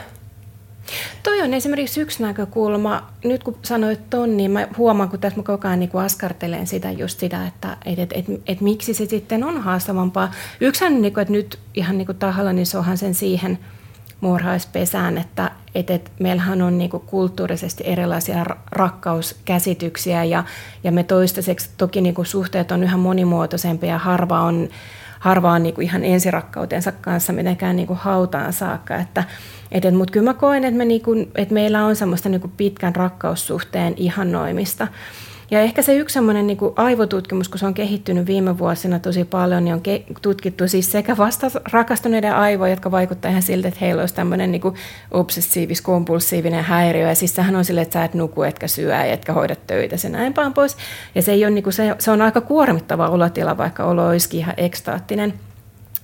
Toi 1.23 1.41
on 1.41 1.53
esimerkiksi 1.53 2.01
yksi 2.01 2.23
näkökulma. 2.23 3.07
Nyt 3.23 3.43
kun 3.43 3.57
sanoit 3.63 4.09
ton, 4.09 4.37
niin 4.37 4.51
mä 4.51 4.67
huomaan, 4.77 5.09
kun 5.09 5.19
tässä 5.19 5.39
mä 5.39 5.43
koko 5.43 5.67
ajan 5.67 5.79
niin 5.79 5.89
askartelen 5.93 6.67
sitä 6.67 6.91
just 6.91 7.19
sitä, 7.19 7.47
että 7.47 7.77
et, 7.85 7.99
et, 7.99 8.09
et, 8.13 8.25
et 8.47 8.61
miksi 8.61 8.93
se 8.93 9.05
sitten 9.05 9.43
on 9.43 9.61
haastavampaa. 9.61 10.31
Yksihän, 10.61 11.01
niin 11.01 11.13
kuin, 11.13 11.21
että 11.21 11.31
nyt 11.31 11.59
ihan 11.73 11.97
niin 11.97 12.07
tahalla, 12.19 12.53
niin 12.53 12.65
se 12.65 12.77
onhan 12.77 12.97
sen 12.97 13.13
siihen 13.13 13.59
muurhaispesään, 14.21 15.17
että 15.17 15.51
et, 15.75 15.89
et 15.89 16.11
meillähän 16.19 16.61
on 16.61 16.77
niin 16.77 16.89
kuin 16.89 17.03
kulttuurisesti 17.05 17.83
erilaisia 17.87 18.45
rakkauskäsityksiä 18.71 20.23
ja, 20.23 20.43
ja 20.83 20.91
me 20.91 21.03
toistaiseksi 21.03 21.69
toki 21.77 22.01
niin 22.01 22.15
kuin 22.15 22.25
suhteet 22.25 22.71
on 22.71 22.83
yhä 22.83 22.97
monimuotoisempia 22.97 23.89
ja 23.89 23.97
harva 23.97 24.41
on 24.41 24.69
harva 25.21 25.51
on 25.51 25.63
niin 25.63 25.75
kuin 25.75 25.85
ihan 25.85 26.03
ensirakkautensa 26.03 26.91
kanssa 26.91 27.33
mitenkään 27.33 27.75
niin 27.75 27.87
kuin 27.87 27.99
hautaan 27.99 28.53
saakka. 28.53 28.95
Että, 28.95 29.23
et, 29.71 29.85
et, 29.85 29.93
Mutta 29.93 30.11
kyllä 30.11 30.29
mä 30.29 30.33
koen, 30.33 30.63
että, 30.63 30.77
me 30.77 30.85
niin 30.85 31.01
kuin, 31.01 31.31
että 31.35 31.53
meillä 31.53 31.85
on 31.85 31.95
semmoista 31.95 32.29
niin 32.29 32.41
kuin 32.41 32.53
pitkän 32.57 32.95
rakkaussuhteen 32.95 33.93
ihannoimista. 33.97 34.87
Ja 35.51 35.59
ehkä 35.59 35.81
se 35.81 35.95
yksi 35.95 36.13
semmoinen 36.13 36.47
niin 36.47 36.57
aivotutkimus, 36.75 37.49
kun 37.49 37.59
se 37.59 37.65
on 37.65 37.73
kehittynyt 37.73 38.27
viime 38.27 38.57
vuosina 38.57 38.99
tosi 38.99 39.23
paljon, 39.23 39.63
niin 39.63 39.73
on 39.73 39.81
ke- 39.87 40.13
tutkittu 40.21 40.67
siis 40.67 40.91
sekä 40.91 41.17
vasta 41.17 41.47
rakastuneiden 41.71 42.35
aivoja, 42.35 42.71
jotka 42.71 42.91
vaikuttaa 42.91 43.31
ihan 43.31 43.41
siltä, 43.41 43.67
että 43.67 43.79
heillä 43.81 43.99
olisi 43.99 44.15
tämmöinen 44.15 44.51
niin 44.51 44.61
obsessiivis-kompulsiivinen 45.11 46.63
häiriö. 46.63 47.07
Ja 47.07 47.15
siis 47.15 47.35
sehän 47.35 47.55
on 47.55 47.65
silleen, 47.65 47.81
että 47.81 47.93
sä 47.93 48.05
et 48.05 48.13
nuku, 48.13 48.43
etkä 48.43 48.67
syö, 48.67 49.03
etkä 49.03 49.33
hoida 49.33 49.55
töitä, 49.55 49.97
se 49.97 50.09
näin 50.09 50.33
päin 50.33 50.53
pois. 50.53 50.77
Ja 51.15 51.21
se, 51.21 51.31
ei 51.31 51.45
ole, 51.45 51.51
niin 51.51 51.63
kuin, 51.63 51.73
se, 51.73 51.95
se 51.99 52.11
on 52.11 52.21
aika 52.21 52.41
kuormittava 52.41 53.07
olotila, 53.07 53.57
vaikka 53.57 53.83
olo 53.83 54.07
olisikin 54.07 54.39
ihan 54.39 54.53
ekstaattinen. 54.57 55.33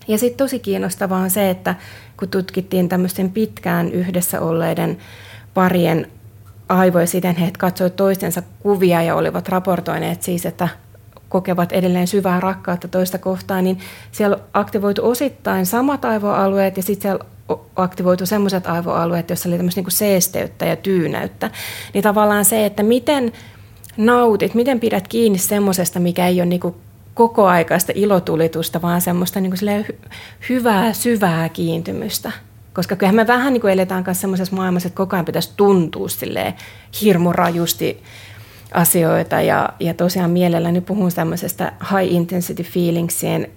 Ja 0.08 0.18
sitten 0.18 0.38
tosi 0.38 0.60
kiinnostavaa 0.60 1.20
on 1.20 1.30
se, 1.30 1.50
että 1.50 1.76
kun 2.20 2.30
tutkittiin 2.30 2.90
tämmöisten 2.90 3.32
pitkään 3.32 3.92
yhdessä 3.92 4.42
olleiden 4.42 4.98
parien 5.54 6.08
aivoja 6.70 7.08
siten, 7.08 7.36
he 7.36 7.52
katsoivat 7.60 7.96
toistensa 7.96 8.44
kuvia 8.60 9.02
ja 9.02 9.16
olivat 9.16 9.50
raportoineet 9.50 10.24
siis, 10.24 10.46
että 10.46 10.68
kokevat 11.30 11.72
edelleen 11.72 12.08
syvää 12.08 12.40
rakkautta 12.40 12.88
toista 12.88 13.18
kohtaan, 13.18 13.64
niin 13.64 13.80
siellä 14.12 14.38
aktivoitu 14.54 15.10
osittain 15.10 15.66
samat 15.66 16.06
aivoalueet 16.06 16.78
ja 16.78 16.84
sitten 16.84 17.02
siellä 17.02 17.26
aktivoitu 17.76 18.26
sellaiset 18.26 18.68
aivoalueet, 18.68 19.30
joissa 19.30 19.50
oli 19.50 19.58
tämmöistä 19.58 19.82
niin 19.82 19.92
seesteyttä 19.92 20.66
ja 20.66 20.76
tyynäyttä. 20.76 21.52
Niin 21.94 22.04
tavallaan 22.04 22.46
se, 22.46 22.66
että 22.66 22.84
miten 22.84 23.32
nautit, 23.98 24.54
miten 24.54 24.80
pidät 24.80 25.08
kiinni 25.08 25.38
semmoisesta, 25.38 26.00
mikä 26.00 26.28
ei 26.28 26.42
ole 26.42 26.46
niin 26.46 26.76
kokoaikaista 27.14 27.92
ilotulitusta, 27.96 28.82
vaan 28.82 29.02
semmoista 29.02 29.40
niin 29.40 29.54
kuin 29.60 29.86
hyvää, 30.50 30.94
syvää 30.94 31.50
kiintymystä– 31.50 32.32
koska 32.78 32.96
kyllähän 32.96 33.16
me 33.16 33.28
vähän 33.28 33.54
niin 33.54 33.62
kuin 33.62 33.74
eletään 33.74 34.04
kanssa 34.04 34.22
semmoisessa 34.22 34.56
maailmassa, 34.56 34.88
että 34.88 34.98
koko 34.98 35.16
ajan 35.16 35.26
pitäisi 35.26 35.54
tuntua 35.58 36.10
silleen 36.10 36.54
hirmurajusti 37.02 38.04
asioita. 38.74 39.42
Ja, 39.42 39.70
ja 39.80 39.94
tosiaan 39.94 40.32
mielelläni 40.32 40.82
puhun 40.82 41.12
tämmöisestä 41.16 41.72
high 41.82 42.14
intensity 42.14 42.64
feelingsien 42.64 43.48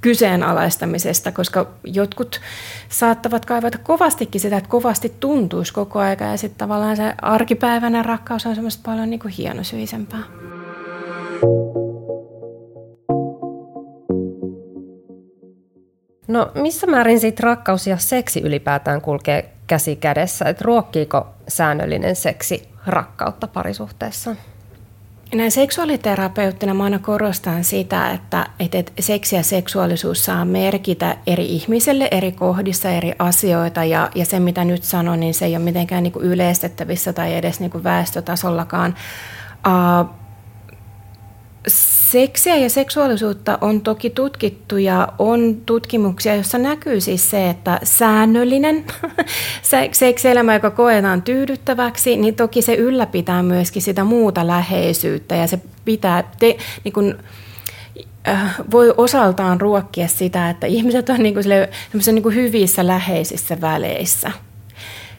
kyseenalaistamisesta, 0.00 1.32
koska 1.32 1.66
jotkut 1.84 2.40
saattavat 2.88 3.44
kaivata 3.44 3.78
kovastikin 3.78 4.40
sitä, 4.40 4.56
että 4.56 4.70
kovasti 4.70 5.12
tuntuisi 5.20 5.72
koko 5.72 5.98
aika 5.98 6.24
ja 6.24 6.36
sitten 6.36 6.58
tavallaan 6.58 6.96
se 6.96 7.14
arkipäiväinen 7.22 8.04
rakkaus 8.04 8.46
on 8.46 8.54
semmoista 8.54 8.82
paljon 8.84 9.10
niin 9.10 9.20
kuin 9.20 9.32
hienosyisempää. 9.32 10.22
No 16.28 16.50
missä 16.54 16.86
määrin 16.86 17.20
sitten 17.20 17.44
rakkaus 17.44 17.86
ja 17.86 17.96
seksi 17.96 18.40
ylipäätään 18.40 19.00
kulkee 19.00 19.52
käsi 19.66 19.96
kädessä? 19.96 20.44
Et 20.44 20.60
ruokkiiko 20.60 21.26
säännöllinen 21.48 22.16
seksi 22.16 22.68
rakkautta 22.86 23.46
parisuhteessa? 23.46 24.36
Näin 25.34 25.50
seksuaaliterapeuttina 25.50 26.74
mä 26.74 26.84
aina 26.84 26.98
korostan 26.98 27.64
sitä, 27.64 28.10
että, 28.10 28.46
että 28.60 28.92
seksi 29.00 29.36
ja 29.36 29.42
seksuaalisuus 29.42 30.24
saa 30.24 30.44
merkitä 30.44 31.16
eri 31.26 31.46
ihmiselle 31.46 32.08
eri 32.10 32.32
kohdissa 32.32 32.90
eri 32.90 33.12
asioita 33.18 33.84
ja, 33.84 34.10
ja 34.14 34.24
se 34.24 34.40
mitä 34.40 34.64
nyt 34.64 34.82
sanon, 34.82 35.20
niin 35.20 35.34
se 35.34 35.44
ei 35.44 35.56
ole 35.56 35.64
mitenkään 35.64 36.02
niin 36.02 36.12
kuin 36.12 36.24
yleistettävissä 36.24 37.12
tai 37.12 37.34
edes 37.34 37.60
niin 37.60 37.70
kuin 37.70 37.84
väestötasollakaan. 37.84 38.94
Uh, 39.66 40.17
Seksiä 41.68 42.56
ja 42.56 42.70
seksuaalisuutta 42.70 43.58
on 43.60 43.80
toki 43.80 44.10
tutkittu 44.10 44.76
ja 44.76 45.08
on 45.18 45.56
tutkimuksia, 45.66 46.34
joissa 46.34 46.58
näkyy 46.58 47.00
siis 47.00 47.30
se, 47.30 47.50
että 47.50 47.80
säännöllinen 47.82 48.84
seksielämä, 49.92 50.54
joka 50.54 50.70
koetaan 50.70 51.22
tyydyttäväksi, 51.22 52.16
niin 52.16 52.34
toki 52.34 52.62
se 52.62 52.74
ylläpitää 52.74 53.42
myöskin 53.42 53.82
sitä 53.82 54.04
muuta 54.04 54.46
läheisyyttä 54.46 55.34
ja 55.34 55.46
se 55.46 55.60
pitää, 55.84 56.24
te, 56.38 56.56
niin 56.84 56.92
kuin, 56.92 57.14
äh, 58.28 58.54
voi 58.70 58.94
osaltaan 58.96 59.60
ruokkia 59.60 60.08
sitä, 60.08 60.50
että 60.50 60.66
ihmiset 60.66 61.08
on 61.08 61.22
niin 61.22 61.34
niin 62.12 62.34
hyvissä 62.34 62.86
läheisissä 62.86 63.60
väleissä– 63.60 64.32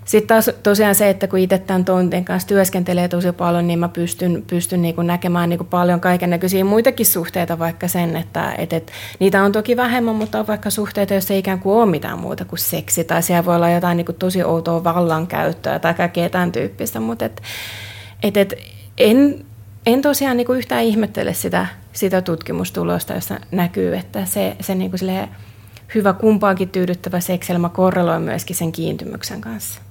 sitten 0.10 0.28
taas 0.28 0.52
tosiaan 0.64 0.96
se, 0.96 1.10
että 1.10 1.28
kun 1.28 1.40
itse 1.40 1.58
tämän 1.58 1.86
tontin 1.86 2.26
kanssa 2.26 2.48
työskentelee 2.48 3.08
tosi 3.08 3.32
paljon, 3.32 3.68
niin 3.68 3.80
mä 3.80 3.90
pystyn, 3.90 4.44
pystyn 4.48 4.82
niin 4.82 4.96
kuin 4.96 5.08
näkemään 5.08 5.50
niin 5.50 5.58
kuin 5.58 5.68
paljon 5.68 6.00
kaiken 6.00 6.30
näköisiä 6.30 6.64
muitakin 6.64 7.06
suhteita, 7.06 7.60
vaikka 7.60 7.88
sen, 7.88 8.16
että 8.16 8.54
et, 8.58 8.74
et, 8.74 8.92
niitä 9.20 9.44
on 9.44 9.52
toki 9.52 9.78
vähemmän, 9.78 10.16
mutta 10.16 10.40
on 10.40 10.48
vaikka 10.48 10.70
suhteita, 10.70 11.14
joissa 11.14 11.34
ei 11.34 11.40
ikään 11.40 11.60
kuin 11.60 11.76
ole 11.76 11.86
mitään 11.86 12.20
muuta 12.20 12.46
kuin 12.46 12.60
seksi, 12.60 13.04
tai 13.04 13.24
siellä 13.24 13.46
voi 13.46 13.56
olla 13.56 13.70
jotain 13.70 13.98
niin 13.98 14.06
kuin 14.06 14.16
tosi 14.16 14.44
outoa 14.44 14.84
vallankäyttöä 14.84 15.80
tai 15.80 15.94
kaikkea 15.94 16.30
tämän 16.30 16.52
tyyppistä, 16.52 17.00
mutta 17.00 17.26
et, 17.26 17.42
et, 18.24 18.38
et, 18.38 18.54
en, 18.98 19.46
en 19.86 20.02
tosiaan 20.02 20.38
niin 20.38 20.48
kuin 20.48 20.58
yhtään 20.58 20.84
ihmettele 20.84 21.34
sitä, 21.34 21.68
sitä 21.94 22.22
tutkimustulosta, 22.22 23.14
jossa 23.14 23.40
näkyy, 23.52 23.96
että 23.96 24.26
se, 24.26 24.56
se 24.60 24.76
niin 24.76 24.92
kuin 24.92 25.30
hyvä 25.96 26.14
kumpaankin 26.14 26.70
tyydyttävä 26.70 27.20
sekselmä 27.20 27.70
korreloi 27.70 28.20
myöskin 28.20 28.56
sen 28.56 28.72
kiintymyksen 28.72 29.42
kanssa. 29.42 29.89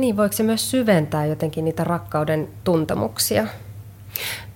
Niin, 0.00 0.16
voiko 0.16 0.32
se 0.32 0.42
myös 0.42 0.70
syventää 0.70 1.26
jotenkin 1.26 1.64
niitä 1.64 1.84
rakkauden 1.84 2.48
tuntemuksia? 2.64 3.46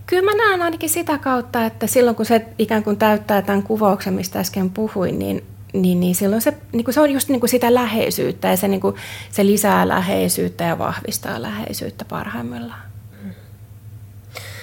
Kyllä 0.06 0.22
mä 0.22 0.44
näen 0.44 0.62
ainakin 0.62 0.90
sitä 0.90 1.18
kautta, 1.18 1.66
että 1.66 1.86
silloin 1.86 2.16
kun 2.16 2.26
se 2.26 2.46
ikään 2.58 2.84
kuin 2.84 2.96
täyttää 2.96 3.42
tämän 3.42 3.62
kuvauksen, 3.62 4.14
mistä 4.14 4.38
äsken 4.38 4.70
puhuin, 4.70 5.18
niin, 5.18 5.44
niin, 5.72 6.00
niin 6.00 6.14
silloin 6.14 6.42
se, 6.42 6.56
niin 6.72 6.84
kuin 6.84 6.94
se 6.94 7.00
on 7.00 7.10
just 7.10 7.28
niin 7.28 7.40
kuin 7.40 7.50
sitä 7.50 7.74
läheisyyttä 7.74 8.48
ja 8.48 8.56
se, 8.56 8.68
niin 8.68 8.80
kuin, 8.80 8.96
se 9.30 9.46
lisää 9.46 9.88
läheisyyttä 9.88 10.64
ja 10.64 10.78
vahvistaa 10.78 11.42
läheisyyttä 11.42 12.04
parhaimmillaan. 12.04 12.82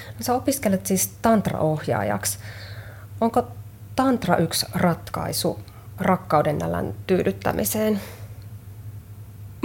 No, 0.08 0.18
sä 0.20 0.34
opiskelet 0.34 0.86
siis 0.86 1.12
tantraohjaajaksi. 1.22 2.40
Onko 3.22 3.48
tantra 3.96 4.38
yksi 4.38 4.66
ratkaisu 4.74 5.60
rakkauden 6.00 6.60
tyydyttämiseen? 7.08 8.02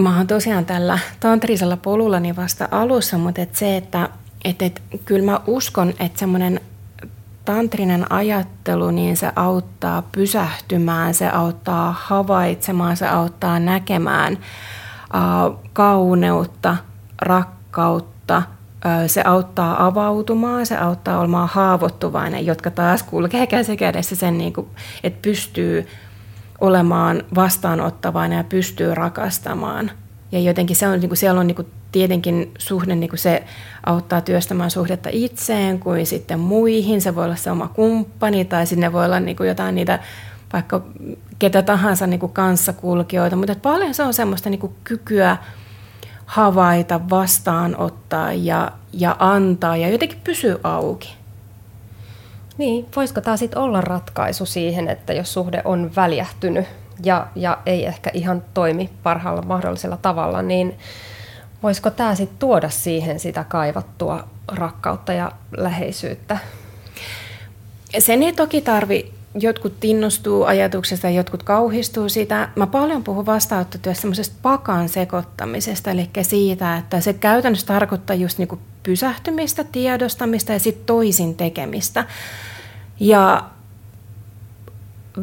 Mä 0.01 0.17
oon 0.17 0.27
tosiaan 0.27 0.65
tällä 0.65 0.99
tantrisella 1.21 1.77
polullani 1.77 2.37
vasta 2.37 2.69
alussa, 2.71 3.19
mutta 3.19 3.43
et 3.43 3.55
se, 3.55 3.77
että 3.77 4.09
et, 4.45 4.63
et, 4.63 4.83
kyllä 5.05 5.33
mä 5.33 5.41
uskon, 5.47 5.95
että 6.01 6.19
semmoinen 6.19 6.61
tantrinen 7.45 8.13
ajattelu, 8.13 8.91
niin 8.91 9.17
se 9.17 9.33
auttaa 9.37 10.03
pysähtymään, 10.03 11.15
se 11.15 11.29
auttaa 11.29 11.95
havaitsemaan, 11.99 12.97
se 12.97 13.09
auttaa 13.09 13.59
näkemään 13.59 14.39
äh, 15.15 15.59
kauneutta, 15.73 16.77
rakkautta, 17.23 18.43
se 19.07 19.23
auttaa 19.25 19.87
avautumaan, 19.87 20.67
se 20.67 20.77
auttaa 20.77 21.19
olemaan 21.19 21.49
haavoittuvainen, 21.53 22.47
jotka 22.47 22.71
taas 22.71 23.03
kulkee 23.03 23.47
käsi 23.47 23.77
kädessä 23.77 24.17
sen, 24.17 24.39
niin 24.39 24.53
kuin, 24.53 24.67
että 25.05 25.19
pystyy 25.23 25.87
olemaan 26.61 27.23
vastaanottavainen 27.35 28.37
ja 28.37 28.45
pystyy 28.45 28.95
rakastamaan. 28.95 29.91
Ja 30.33 30.41
jotenkin 30.41 30.77
se 30.77 30.89
on, 30.89 31.01
niin 31.01 31.09
kuin, 31.09 31.19
siellä 31.19 31.41
on 31.41 31.47
niin 31.47 31.57
kuin, 31.57 31.69
tietenkin 31.93 32.51
suhde, 32.59 32.95
niin 32.95 33.11
kuin 33.11 33.19
se 33.19 33.45
auttaa 33.87 34.21
työstämään 34.21 34.71
suhdetta 34.71 35.09
itseen 35.13 35.81
kuin 35.81 36.07
sitten 36.07 36.41
muihin. 36.41 37.01
Se 37.01 37.15
voi 37.15 37.25
olla 37.25 37.37
se 37.37 37.51
oma 37.51 37.69
kumppani 37.69 38.45
tai 38.45 38.67
sinne 38.67 38.93
voi 38.93 39.05
olla 39.05 39.21
niin 39.21 39.37
kuin 39.37 39.49
jotain 39.49 39.75
niitä 39.75 39.99
vaikka 40.53 40.83
ketä 41.39 41.63
tahansa 41.63 42.07
niin 42.07 42.21
kuin 42.21 42.33
kanssakulkijoita, 42.33 43.37
mutta 43.37 43.55
paljon 43.63 43.95
se 43.95 44.03
on 44.03 44.15
semmoista 44.15 44.51
niin 44.51 44.61
kuin 44.61 44.73
kykyä 44.85 45.37
havaita, 46.27 47.01
vastaanottaa 47.11 48.33
ja, 48.33 48.73
ja 48.93 49.17
antaa 49.19 49.77
ja 49.77 49.89
jotenkin 49.89 50.21
pysyä 50.25 50.59
auki. 50.65 51.17
Niin, 52.59 52.87
voisiko 52.97 53.21
tämä 53.21 53.37
sitten 53.37 53.59
olla 53.59 53.81
ratkaisu 53.81 54.47
siihen, 54.47 54.89
että 54.89 55.13
jos 55.13 55.33
suhde 55.33 55.63
on 55.65 55.91
väljähtynyt 55.97 56.67
ja, 57.05 57.27
ja 57.35 57.59
ei 57.67 57.87
ehkä 57.87 58.11
ihan 58.15 58.43
toimi 58.55 58.91
parhaalla 59.03 59.43
mahdollisella 59.43 59.97
tavalla, 59.97 60.43
niin 60.43 60.79
voisiko 61.63 61.91
tämä 61.91 62.15
sitten 62.15 62.39
tuoda 62.39 62.71
siihen 62.71 63.21
sitä 63.21 63.45
kaivattua 63.45 64.29
rakkautta 64.49 65.13
ja 65.13 65.33
läheisyyttä? 65.57 66.39
Sen 67.99 68.23
ei 68.23 68.33
toki 68.33 68.61
tarvi 68.61 69.13
jotkut 69.41 69.85
innostuu 69.85 70.45
ajatuksesta 70.45 71.07
ja 71.07 71.17
jotkut 71.17 71.43
kauhistuu 71.43 72.09
siitä. 72.09 72.49
Mä 72.57 72.67
paljon 72.67 73.05
puhun 73.05 73.27
vastaanottotyössä 73.27 74.01
semmoisesta 74.01 74.37
pakan 74.43 74.89
sekoittamisesta, 74.89 75.91
eli 75.91 76.11
siitä, 76.23 76.77
että 76.77 77.01
se 77.01 77.13
käytännössä 77.13 77.67
tarkoittaa 77.67 78.17
just 78.17 78.39
niin 78.39 78.49
pysähtymistä, 78.87 79.65
tiedostamista 79.65 80.53
ja 80.53 80.59
sitten 80.59 80.87
toisin 80.87 81.37
tekemistä. 81.37 82.05
Ja 83.01 83.45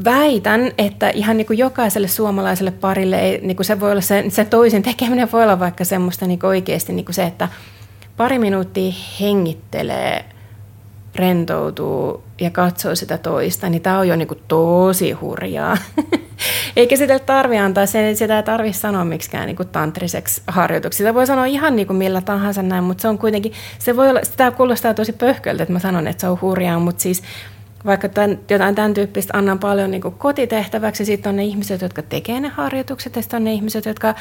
väitän, 0.04 0.72
että 0.78 1.10
ihan 1.10 1.38
niin 1.38 1.48
kuin 1.48 1.60
jokaiselle 1.60 2.08
suomalaiselle 2.08 2.72
parille 2.72 3.20
ei, 3.20 3.40
niin 3.42 3.56
kuin 3.56 3.66
se 3.66 3.80
voi 3.80 3.92
olla 3.92 4.02
se, 4.02 4.26
se 4.30 4.46
toisin 4.46 4.84
tekeminen 4.84 5.32
voi 5.32 5.44
olla 5.44 5.60
vaikka 5.60 5.86
semmoista 5.86 6.28
niin 6.28 6.46
oikeasti 6.46 6.94
niin 6.94 7.06
kuin 7.06 7.16
se, 7.16 7.24
että 7.24 7.50
pari 8.18 8.40
minuuttia 8.40 8.94
hengittelee 9.20 10.33
rentoutuu 11.16 12.24
ja 12.42 12.50
katsoo 12.50 12.96
sitä 12.96 13.18
toista, 13.18 13.70
niin 13.70 13.82
tämä 13.82 14.00
on 14.00 14.08
jo 14.08 14.16
niinku 14.16 14.36
tosi 14.48 15.12
hurjaa. 15.12 15.78
Eikä 16.76 16.96
sitä 16.96 17.20
tarvi 17.20 17.58
antaa, 17.58 17.86
sen, 17.86 18.18
sitä 18.18 18.38
ei 18.38 18.44
tarvitse 18.44 18.80
sanoa 18.80 19.06
miksikään 19.06 19.46
niinku 19.46 19.66
tantriseksi 19.66 20.42
harjoituksi. 20.48 20.98
Sitä 20.98 21.14
voi 21.14 21.28
sanoa 21.28 21.46
ihan 21.46 21.76
niinku 21.76 21.94
millä 21.94 22.22
tahansa 22.22 22.62
näin, 22.62 22.84
mutta 22.84 23.02
se 23.02 23.08
on 23.08 23.18
kuitenkin, 23.18 23.54
se 23.80 23.96
voi 23.96 24.10
olla, 24.10 24.20
sitä 24.24 24.52
kuulostaa 24.52 24.94
tosi 24.94 25.14
pöhköltä, 25.14 25.64
että 25.64 25.74
mä 25.74 25.80
sanon, 25.80 26.08
että 26.08 26.22
se 26.22 26.28
on 26.28 26.42
hurjaa, 26.42 26.80
mutta 26.80 27.02
siis 27.02 27.24
vaikka 27.86 28.10
tämän, 28.10 28.40
jotain 28.50 28.76
tämän 28.76 28.94
tyyppistä 28.94 29.38
annan 29.38 29.60
paljon 29.60 29.92
niin 29.92 30.02
kuin 30.02 30.14
kotitehtäväksi, 30.14 31.06
sitten 31.06 31.30
on 31.30 31.36
ne 31.36 31.44
ihmiset, 31.44 31.82
jotka 31.82 32.02
tekee 32.02 32.40
ne 32.40 32.48
harjoitukset, 32.48 33.16
ja 33.16 33.22
sitten 33.22 33.38
on 33.38 33.44
ne 33.44 33.54
ihmiset, 33.54 33.86
jotka 33.86 34.16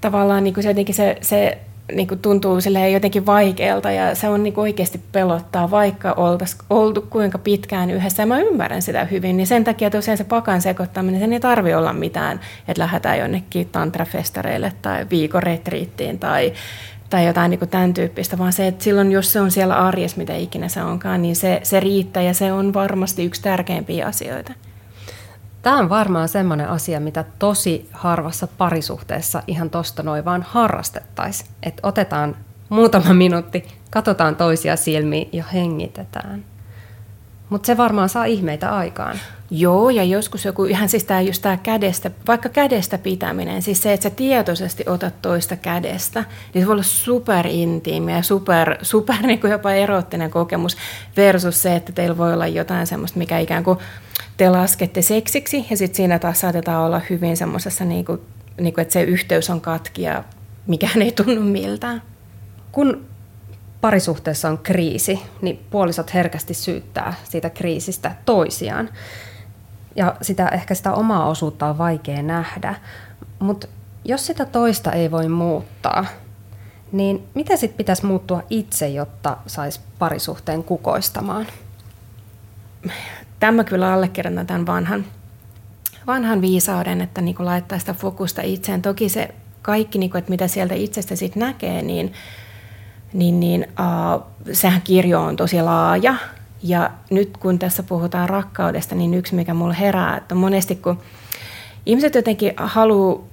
tavallaan 0.00 0.44
niin 0.44 0.54
kuin 0.54 0.64
se, 0.64 0.70
jotenkin 0.70 0.94
se, 0.94 1.16
se 1.20 1.58
niin 1.92 2.08
kuin 2.08 2.20
tuntuu 2.20 2.58
jotenkin 2.92 3.26
vaikealta 3.26 3.90
ja 3.90 4.14
se 4.14 4.28
on 4.28 4.42
niin 4.42 4.54
kuin 4.54 4.62
oikeasti 4.62 5.00
pelottaa, 5.12 5.70
vaikka 5.70 6.12
oltaisiin 6.12 6.62
oltu 6.70 7.02
kuinka 7.10 7.38
pitkään 7.38 7.90
yhdessä. 7.90 8.22
Ja 8.22 8.26
mä 8.26 8.40
ymmärrän 8.40 8.82
sitä 8.82 9.04
hyvin, 9.04 9.36
niin 9.36 9.46
sen 9.46 9.64
takia 9.64 9.90
tosiaan 9.90 10.18
se 10.18 10.24
pakan 10.24 10.62
sekoittaminen, 10.62 11.20
sen 11.20 11.32
ei 11.32 11.40
tarvi 11.40 11.74
olla 11.74 11.92
mitään, 11.92 12.40
että 12.68 12.82
lähdetään 12.82 13.18
jonnekin 13.18 13.68
tantrafestareille 13.68 14.72
tai 14.82 15.06
viikoretriittiin 15.10 16.18
tai, 16.18 16.52
tai 17.10 17.26
jotain 17.26 17.50
niin 17.50 17.58
kuin 17.58 17.68
tämän 17.68 17.94
tyyppistä, 17.94 18.38
vaan 18.38 18.52
se, 18.52 18.66
että 18.66 18.84
silloin 18.84 19.12
jos 19.12 19.32
se 19.32 19.40
on 19.40 19.50
siellä 19.50 19.76
arjessa, 19.76 20.18
mitä 20.18 20.36
ikinä 20.36 20.68
se 20.68 20.82
onkaan, 20.82 21.22
niin 21.22 21.36
se, 21.36 21.60
se 21.62 21.80
riittää 21.80 22.22
ja 22.22 22.34
se 22.34 22.52
on 22.52 22.74
varmasti 22.74 23.24
yksi 23.24 23.42
tärkeimpiä 23.42 24.06
asioita. 24.06 24.52
Tämä 25.68 25.80
on 25.80 25.88
varmaan 25.88 26.28
semmoinen 26.28 26.68
asia, 26.68 27.00
mitä 27.00 27.24
tosi 27.38 27.88
harvassa 27.92 28.46
parisuhteessa 28.46 29.42
ihan 29.46 29.70
tosta 29.70 30.02
noin 30.02 30.24
vaan 30.24 30.42
harrastettaisiin. 30.42 31.50
Että 31.62 31.80
otetaan 31.88 32.36
muutama 32.68 33.14
minuutti, 33.14 33.68
katsotaan 33.90 34.36
toisia 34.36 34.76
silmiin 34.76 35.28
ja 35.32 35.44
hengitetään. 35.52 36.44
Mutta 37.48 37.66
se 37.66 37.76
varmaan 37.76 38.08
saa 38.08 38.24
ihmeitä 38.24 38.76
aikaan. 38.76 39.16
Joo, 39.50 39.90
ja 39.90 40.04
joskus 40.04 40.44
joku, 40.44 40.64
ihan 40.64 40.88
siis 40.88 41.04
tämä 41.04 41.20
just 41.20 41.42
tämä 41.42 41.56
kädestä, 41.56 42.10
vaikka 42.26 42.48
kädestä 42.48 42.98
pitäminen, 42.98 43.62
siis 43.62 43.82
se, 43.82 43.92
että 43.92 44.02
sä 44.02 44.10
tietoisesti 44.10 44.84
otat 44.86 45.22
toista 45.22 45.56
kädestä, 45.56 46.24
niin 46.54 46.62
se 46.62 46.66
voi 46.66 46.72
olla 46.72 46.82
superintiimi 46.82 48.12
ja 48.12 48.22
super, 48.22 48.78
super 48.82 49.16
niin 49.22 49.40
kuin 49.40 49.50
jopa 49.50 49.72
erottinen 49.72 50.30
kokemus 50.30 50.76
versus 51.16 51.62
se, 51.62 51.76
että 51.76 51.92
teillä 51.92 52.18
voi 52.18 52.32
olla 52.32 52.46
jotain 52.46 52.86
semmoista, 52.86 53.18
mikä 53.18 53.38
ikään 53.38 53.64
kuin 53.64 53.78
te 54.36 54.50
laskette 54.50 55.02
seksiksi 55.02 55.66
ja 55.70 55.76
sitten 55.76 55.96
siinä 55.96 56.18
taas 56.18 56.40
saatetaan 56.40 56.84
olla 56.84 57.00
hyvin 57.10 57.36
semmoisessa, 57.36 57.84
niin 57.84 58.04
kuin, 58.04 58.20
niin 58.60 58.74
kuin, 58.74 58.82
että 58.82 58.92
se 58.92 59.02
yhteys 59.02 59.50
on 59.50 59.60
katki 59.60 60.02
ja 60.02 60.24
mikään 60.66 61.02
ei 61.02 61.12
tunnu 61.12 61.40
miltään. 61.40 62.02
Kun 62.72 63.06
parisuhteessa 63.80 64.48
on 64.48 64.58
kriisi, 64.58 65.20
niin 65.42 65.60
puolisot 65.70 66.14
herkästi 66.14 66.54
syyttää 66.54 67.14
siitä 67.24 67.50
kriisistä 67.50 68.14
toisiaan. 68.24 68.88
Ja 69.98 70.16
sitä, 70.22 70.48
ehkä 70.48 70.74
sitä 70.74 70.92
omaa 70.92 71.28
osuutta 71.28 71.66
on 71.66 71.78
vaikea 71.78 72.22
nähdä. 72.22 72.74
Mutta 73.38 73.66
jos 74.04 74.26
sitä 74.26 74.44
toista 74.44 74.92
ei 74.92 75.10
voi 75.10 75.28
muuttaa, 75.28 76.04
niin 76.92 77.28
mitä 77.34 77.56
sitten 77.56 77.76
pitäisi 77.76 78.06
muuttua 78.06 78.42
itse, 78.50 78.88
jotta 78.88 79.36
saisi 79.46 79.80
parisuhteen 79.98 80.64
kukoistamaan? 80.64 81.46
Tämä 83.40 83.64
kyllä 83.64 83.92
allekirjoitan 83.92 84.46
tämän 84.46 84.66
vanhan, 84.66 85.04
vanhan 86.06 86.40
viisauden, 86.40 87.00
että 87.00 87.20
niin 87.20 87.36
laittaa 87.38 87.78
sitä 87.78 87.94
fokusta 87.94 88.42
itseen. 88.42 88.82
Toki 88.82 89.08
se 89.08 89.34
kaikki, 89.62 89.98
niin 89.98 90.10
kuin, 90.10 90.18
että 90.18 90.30
mitä 90.30 90.48
sieltä 90.48 90.74
itsestä 90.74 91.16
sitten 91.16 91.40
näkee, 91.40 91.82
niin, 91.82 92.12
niin, 93.12 93.40
niin 93.40 93.66
uh, 93.70 94.22
sehän 94.52 94.82
kirjo 94.82 95.20
on 95.20 95.36
tosi 95.36 95.62
laaja. 95.62 96.14
Ja 96.62 96.90
nyt 97.10 97.36
kun 97.36 97.58
tässä 97.58 97.82
puhutaan 97.82 98.28
rakkaudesta, 98.28 98.94
niin 98.94 99.14
yksi 99.14 99.34
mikä 99.34 99.54
mulla 99.54 99.74
herää, 99.74 100.16
että 100.16 100.34
monesti 100.34 100.76
kun 100.76 100.98
ihmiset 101.86 102.14
jotenkin 102.14 102.52
haluaa 102.56 103.28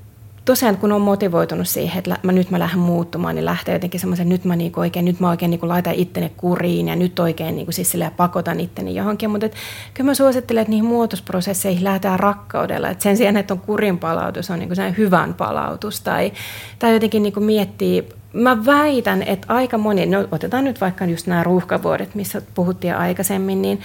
tosiaan 0.45 0.77
kun 0.77 0.91
on 0.91 1.01
motivoitunut 1.01 1.67
siihen, 1.67 1.97
että 1.97 2.17
mä, 2.23 2.31
nyt 2.31 2.51
mä 2.51 2.59
lähden 2.59 2.79
muuttumaan, 2.79 3.35
niin 3.35 3.45
lähtee 3.45 3.75
jotenkin 3.75 3.99
semmoisen, 3.99 4.29
nyt 4.29 4.45
mä 4.45 4.55
niinku 4.55 4.79
oikein, 4.79 5.05
nyt 5.05 5.19
mä 5.19 5.29
oikein 5.29 5.49
niinku 5.49 5.67
laitan 5.67 5.93
itteni 5.93 6.31
kuriin 6.37 6.87
ja 6.87 6.95
nyt 6.95 7.19
oikein 7.19 7.55
niinku 7.55 7.71
siis 7.71 7.93
pakotan 8.17 8.59
itteni 8.59 8.95
johonkin. 8.95 9.29
Mutta 9.29 9.49
kyllä 9.93 10.09
mä 10.09 10.13
suosittelen, 10.13 10.61
että 10.61 10.69
niihin 10.69 10.85
muutosprosesseihin 10.85 11.83
lähdetään 11.83 12.19
rakkaudella. 12.19 12.89
Et 12.89 13.01
sen 13.01 13.17
sijaan, 13.17 13.37
että 13.37 13.53
on 13.53 13.59
kurin 13.59 13.97
palautus, 13.97 14.49
on 14.51 14.59
niinku 14.59 14.75
hyvän 14.97 15.33
palautus 15.33 16.01
tai, 16.01 16.31
tai 16.79 16.93
jotenkin 16.93 17.23
niinku 17.23 17.39
miettii 17.39 18.09
Mä 18.35 18.65
väitän, 18.65 19.23
että 19.23 19.53
aika 19.53 19.77
moni, 19.77 20.05
no 20.05 20.27
otetaan 20.31 20.63
nyt 20.63 20.81
vaikka 20.81 21.05
just 21.05 21.27
nämä 21.27 21.43
ruuhkavuodet, 21.43 22.15
missä 22.15 22.41
puhuttiin 22.55 22.95
aikaisemmin, 22.95 23.61
niin 23.61 23.79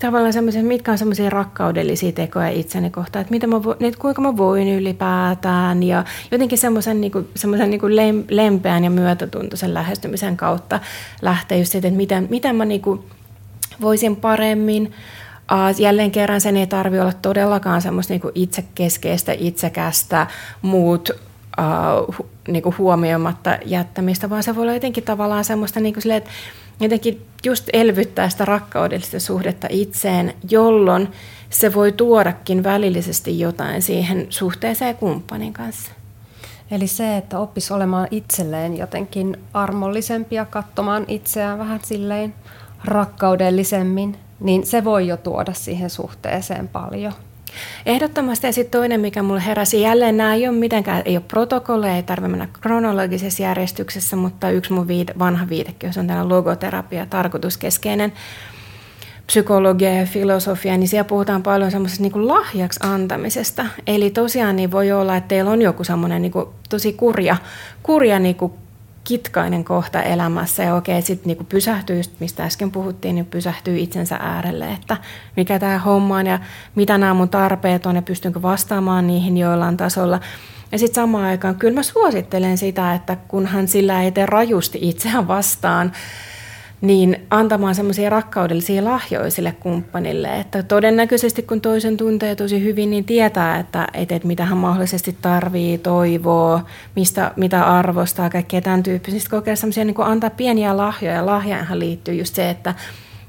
tavallaan 0.00 0.32
semmoisia, 0.32 0.62
mitkä 0.62 0.92
on 0.92 0.98
semmoisia 0.98 1.30
rakkaudellisia 1.30 2.12
tekoja 2.12 2.48
itseni 2.48 2.90
kohtaan, 2.90 3.20
että, 3.20 3.34
mitä 3.34 3.46
mä 3.46 3.64
vo, 3.64 3.72
että 3.80 4.00
kuinka 4.00 4.22
mä 4.22 4.36
voin 4.36 4.68
ylipäätään 4.68 5.82
ja 5.82 6.04
jotenkin 6.30 6.58
semmoisen, 6.58 7.00
niin 7.00 7.12
kuin, 7.12 7.28
semmoisen 7.36 7.70
niin 7.70 7.80
kuin 7.80 7.96
lempeän 8.30 8.84
ja 8.84 8.90
myötätuntoisen 8.90 9.74
lähestymisen 9.74 10.36
kautta 10.36 10.80
lähtee 11.22 11.58
just 11.58 11.72
siitä, 11.72 11.88
että 11.88 11.96
miten, 11.96 12.26
miten 12.30 12.56
mä 12.56 12.64
niin 12.64 12.82
kuin 12.82 13.00
voisin 13.80 14.16
paremmin. 14.16 14.92
Jälleen 15.78 16.10
kerran 16.10 16.40
sen 16.40 16.56
ei 16.56 16.66
tarvi 16.66 17.00
olla 17.00 17.12
todellakaan 17.12 17.82
semmoista 17.82 18.14
niin 18.14 18.22
itsekeskeistä, 18.34 19.32
itsekästä, 19.38 20.26
muut 20.62 21.10
uh, 21.58 22.18
hu, 22.18 22.26
niin 22.48 22.62
kuin 22.62 22.78
huomioimatta 22.78 23.58
jättämistä, 23.64 24.30
vaan 24.30 24.42
se 24.42 24.54
voi 24.54 24.62
olla 24.62 24.74
jotenkin 24.74 25.04
tavallaan 25.04 25.44
semmoista 25.44 25.80
niin 25.80 25.94
kuin 25.94 26.02
silleen, 26.02 26.18
että 26.18 26.30
jotenkin 26.80 27.26
just 27.44 27.68
elvyttää 27.72 28.28
sitä 28.28 28.44
rakkaudellista 28.44 29.20
suhdetta 29.20 29.66
itseen, 29.70 30.34
jolloin 30.50 31.08
se 31.50 31.74
voi 31.74 31.92
tuodakin 31.92 32.64
välillisesti 32.64 33.38
jotain 33.38 33.82
siihen 33.82 34.26
suhteeseen 34.30 34.96
kumppanin 34.96 35.52
kanssa. 35.52 35.92
Eli 36.70 36.86
se, 36.86 37.16
että 37.16 37.38
oppis 37.38 37.72
olemaan 37.72 38.08
itselleen 38.10 38.76
jotenkin 38.76 39.36
armollisempia, 39.54 40.44
katsomaan 40.44 41.04
itseään 41.08 41.58
vähän 41.58 41.80
silleen 41.84 42.34
rakkaudellisemmin, 42.84 44.16
niin 44.40 44.66
se 44.66 44.84
voi 44.84 45.06
jo 45.06 45.16
tuoda 45.16 45.52
siihen 45.52 45.90
suhteeseen 45.90 46.68
paljon. 46.68 47.12
Ehdottomasti 47.86 48.46
ja 48.46 48.52
sitten 48.52 48.80
toinen, 48.80 49.00
mikä 49.00 49.22
mulle 49.22 49.46
heräsi, 49.46 49.80
jälleen 49.80 50.16
nämä 50.16 50.34
ei 50.34 50.48
ole 50.48 50.56
mitenkään, 50.56 51.02
ei 51.04 51.16
ole 51.16 51.24
protokolleja, 51.28 51.96
ei 51.96 52.02
tarvitse 52.02 52.30
mennä 52.30 52.48
kronologisessa 52.60 53.42
järjestyksessä, 53.42 54.16
mutta 54.16 54.50
yksi 54.50 54.72
mun 54.72 54.88
viite, 54.88 55.14
vanha 55.18 55.48
viitekin, 55.48 55.92
se 55.92 56.00
on 56.00 56.06
tämä 56.06 56.28
logoterapia, 56.28 57.06
tarkoituskeskeinen 57.06 58.12
psykologia 59.26 59.94
ja 59.94 60.06
filosofia, 60.06 60.76
niin 60.76 60.88
siellä 60.88 61.04
puhutaan 61.04 61.42
paljon 61.42 61.70
semmoisesta 61.70 62.02
niin 62.02 62.28
lahjaksi 62.28 62.80
antamisesta. 62.82 63.66
Eli 63.86 64.10
tosiaan 64.10 64.56
niin 64.56 64.70
voi 64.70 64.92
olla, 64.92 65.16
että 65.16 65.28
teillä 65.28 65.50
on 65.50 65.62
joku 65.62 65.84
semmoinen 65.84 66.22
niin 66.22 66.32
tosi 66.68 66.92
kurja, 66.92 67.36
kurja 67.82 68.18
niin 68.18 68.36
kuin 68.36 68.52
kitkainen 69.04 69.64
kohta 69.64 70.02
elämässä 70.02 70.62
ja 70.62 70.74
okei, 70.74 71.02
sitten 71.02 71.28
niinku 71.28 71.44
pysähtyy, 71.44 72.02
mistä 72.20 72.44
äsken 72.44 72.70
puhuttiin, 72.70 73.14
niin 73.14 73.26
pysähtyy 73.26 73.78
itsensä 73.78 74.16
äärelle, 74.16 74.72
että 74.72 74.96
mikä 75.36 75.58
tämä 75.58 75.78
homma 75.78 76.16
on 76.16 76.26
ja 76.26 76.38
mitä 76.74 76.98
nämä 76.98 77.14
mun 77.14 77.28
tarpeet 77.28 77.86
on 77.86 77.96
ja 77.96 78.02
pystynkö 78.02 78.42
vastaamaan 78.42 79.06
niihin 79.06 79.36
joillain 79.36 79.76
tasolla. 79.76 80.20
Ja 80.72 80.78
sitten 80.78 80.94
samaan 80.94 81.24
aikaan 81.24 81.54
kyllä 81.54 81.74
mä 81.74 81.82
suosittelen 81.82 82.58
sitä, 82.58 82.94
että 82.94 83.16
kunhan 83.28 83.68
sillä 83.68 84.02
ei 84.02 84.12
tee 84.12 84.26
rajusti 84.26 84.78
itseään 84.82 85.28
vastaan, 85.28 85.92
niin 86.82 87.26
antamaan 87.30 87.74
semmoisia 87.74 88.10
rakkaudellisia 88.10 88.84
lahjoja 88.84 89.30
sille 89.30 89.54
kumppanille. 89.60 90.40
Että 90.40 90.62
todennäköisesti 90.62 91.42
kun 91.42 91.60
toisen 91.60 91.96
tuntee 91.96 92.36
tosi 92.36 92.62
hyvin, 92.64 92.90
niin 92.90 93.04
tietää, 93.04 93.58
että, 93.58 93.88
että, 93.94 94.14
että 94.14 94.28
mitä 94.28 94.44
hän 94.44 94.58
mahdollisesti 94.58 95.16
tarvii, 95.22 95.78
toivoo, 95.78 96.60
mistä, 96.96 97.32
mitä 97.36 97.64
arvostaa, 97.64 98.30
kaikkea 98.30 98.60
tämän 98.60 98.82
tyyppisistä. 98.82 99.30
Kokea 99.30 99.56
semmoisia 99.56 99.84
niin 99.84 99.94
antaa 99.98 100.30
pieniä 100.30 100.76
lahjoja. 100.76 101.26
Lahjaahan 101.26 101.78
liittyy 101.78 102.14
just 102.14 102.34
se, 102.34 102.50
että 102.50 102.74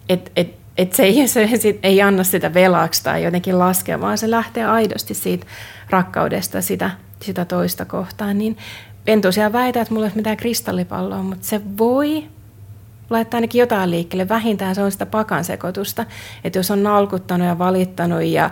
et, 0.10 0.32
et, 0.36 0.56
et 0.78 0.94
se, 0.94 1.04
ei, 1.04 1.28
se 1.28 1.50
sit, 1.58 1.80
ei 1.84 2.02
anna 2.02 2.24
sitä 2.24 2.54
velaksi 2.54 3.04
tai 3.04 3.24
jotenkin 3.24 3.60
laskea, 3.60 4.02
vaan 4.02 4.18
se 4.18 4.32
lähtee 4.32 4.66
aidosti 4.66 5.13
siitä 5.13 5.46
rakkaudesta 5.89 6.62
sitä, 6.62 6.92
sitä 7.22 7.46
toista 7.46 7.86
kohtaan. 7.86 8.38
Niin 8.38 8.58
en 9.08 9.22
tosiaan 9.22 9.54
väitä, 9.54 9.82
että 9.82 9.94
mulla 9.94 10.06
ei 10.06 10.10
ole 10.10 10.16
mitään 10.16 10.38
kristallipalloa, 10.38 11.24
mutta 11.24 11.48
se 11.48 11.62
voi 11.78 12.24
laittaa 13.13 13.38
ainakin 13.38 13.60
jotain 13.60 13.91
liikkeelle. 13.91 14.30
Vähintään 14.30 14.76
se 14.76 14.84
on 14.84 14.91
sitä 14.91 15.06
pakan 15.06 15.43
sekoitusta. 15.43 16.06
Että 16.43 16.60
jos 16.60 16.71
on 16.71 16.84
nalkuttanut 16.84 17.47
ja 17.47 17.60
valittanut 17.60 18.23
ja 18.23 18.49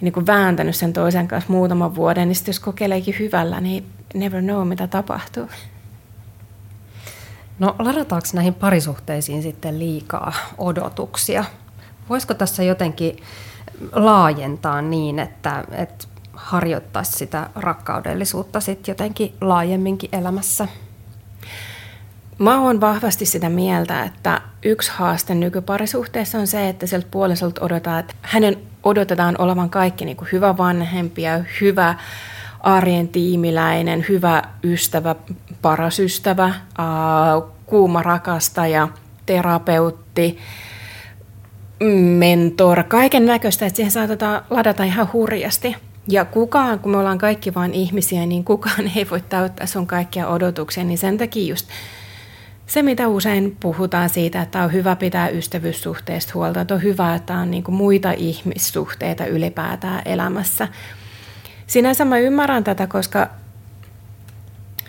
niin 0.00 0.12
kuin 0.12 0.26
vääntänyt 0.26 0.76
sen 0.76 0.92
toisen 0.92 1.28
kanssa 1.28 1.52
muutaman 1.52 1.94
vuoden, 1.94 2.28
niin 2.28 2.36
sitten 2.36 2.52
jos 2.52 2.60
kokeileekin 2.60 3.16
hyvällä, 3.18 3.60
niin 3.60 3.86
never 4.14 4.42
know, 4.42 4.68
mitä 4.68 4.86
tapahtuu. 4.86 5.48
No 7.58 7.76
ladataanko 7.78 8.28
näihin 8.34 8.54
parisuhteisiin 8.54 9.42
sitten 9.42 9.78
liikaa 9.78 10.32
odotuksia? 10.58 11.44
Voisiko 12.10 12.34
tässä 12.34 12.62
jotenkin 12.62 13.16
laajentaa 13.92 14.82
niin, 14.82 15.18
että, 15.18 15.64
että 15.72 16.06
harjoittaisi 16.32 17.12
sitä 17.12 17.50
rakkaudellisuutta 17.54 18.60
sitten 18.60 18.92
jotenkin 18.92 19.34
laajemminkin 19.40 20.10
elämässä? 20.12 20.68
Mä 22.38 22.60
oon 22.60 22.80
vahvasti 22.80 23.26
sitä 23.26 23.48
mieltä, 23.48 24.02
että 24.02 24.40
yksi 24.62 24.90
haaste 24.94 25.34
nykyparisuhteessa 25.34 26.38
on 26.38 26.46
se, 26.46 26.68
että 26.68 26.86
sieltä 26.86 27.06
puolisolta 27.10 27.64
odotetaan, 27.64 28.00
että 28.00 28.14
hänen 28.22 28.56
odotetaan 28.82 29.34
olevan 29.38 29.70
kaikki 29.70 30.04
niin 30.04 30.16
kuin 30.16 30.28
hyvä 30.32 30.56
vanhempi 30.56 31.22
ja 31.22 31.44
hyvä 31.60 31.94
arjen 32.60 33.08
tiimiläinen, 33.08 34.06
hyvä 34.08 34.42
ystävä, 34.64 35.14
paras 35.62 36.00
ystävä, 36.00 36.54
kuuma 37.66 38.02
rakastaja, 38.02 38.88
terapeutti, 39.26 40.38
mentor, 42.18 42.82
kaiken 42.82 43.26
näköistä, 43.26 43.66
että 43.66 43.76
siihen 43.76 43.92
saatetaan 43.92 44.42
ladata 44.50 44.84
ihan 44.84 45.12
hurjasti. 45.12 45.76
Ja 46.08 46.24
kukaan, 46.24 46.78
kun 46.78 46.92
me 46.92 46.98
ollaan 46.98 47.18
kaikki 47.18 47.54
vain 47.54 47.74
ihmisiä, 47.74 48.26
niin 48.26 48.44
kukaan 48.44 48.90
ei 48.96 49.06
voi 49.10 49.20
täyttää 49.20 49.66
sun 49.66 49.86
kaikkia 49.86 50.28
odotuksia, 50.28 50.84
niin 50.84 50.98
sen 50.98 51.18
takia 51.18 51.48
just 51.48 51.68
se, 52.66 52.82
mitä 52.82 53.08
usein 53.08 53.56
puhutaan 53.60 54.10
siitä, 54.10 54.42
että 54.42 54.62
on 54.62 54.72
hyvä 54.72 54.96
pitää 54.96 55.28
ystävyyssuhteista 55.28 56.32
huolta, 56.34 56.60
että 56.60 56.74
on 56.74 56.82
hyvä, 56.82 57.14
että 57.14 57.34
on 57.34 57.50
niin 57.50 57.64
muita 57.68 58.12
ihmissuhteita 58.12 59.26
ylipäätään 59.26 60.02
elämässä. 60.04 60.68
Sinänsä 61.66 62.04
mä 62.04 62.18
ymmärrän 62.18 62.64
tätä, 62.64 62.86
koska 62.86 63.30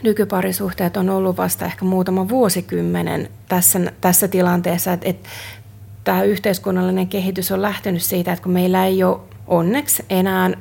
nykyparisuhteet 0.04 0.98
on 0.98 1.10
ollut 1.10 1.38
vasta 1.38 1.66
ehkä 1.66 1.86
muutama 1.86 2.30
vuosikymmenen 2.30 3.30
tässä, 3.50 3.80
tässä 4.02 4.28
tilanteessa, 4.28 4.94
että, 4.94 5.10
että 5.10 5.30
tämä 6.04 6.24
yhteiskunnallinen 6.24 7.08
kehitys 7.08 7.52
on 7.52 7.62
lähtenyt 7.62 8.02
siitä, 8.02 8.34
että 8.34 8.44
kun 8.44 8.52
meillä 8.52 8.86
ei 8.86 9.04
ole 9.04 9.20
onneksi 9.48 10.06
enää 10.10 10.52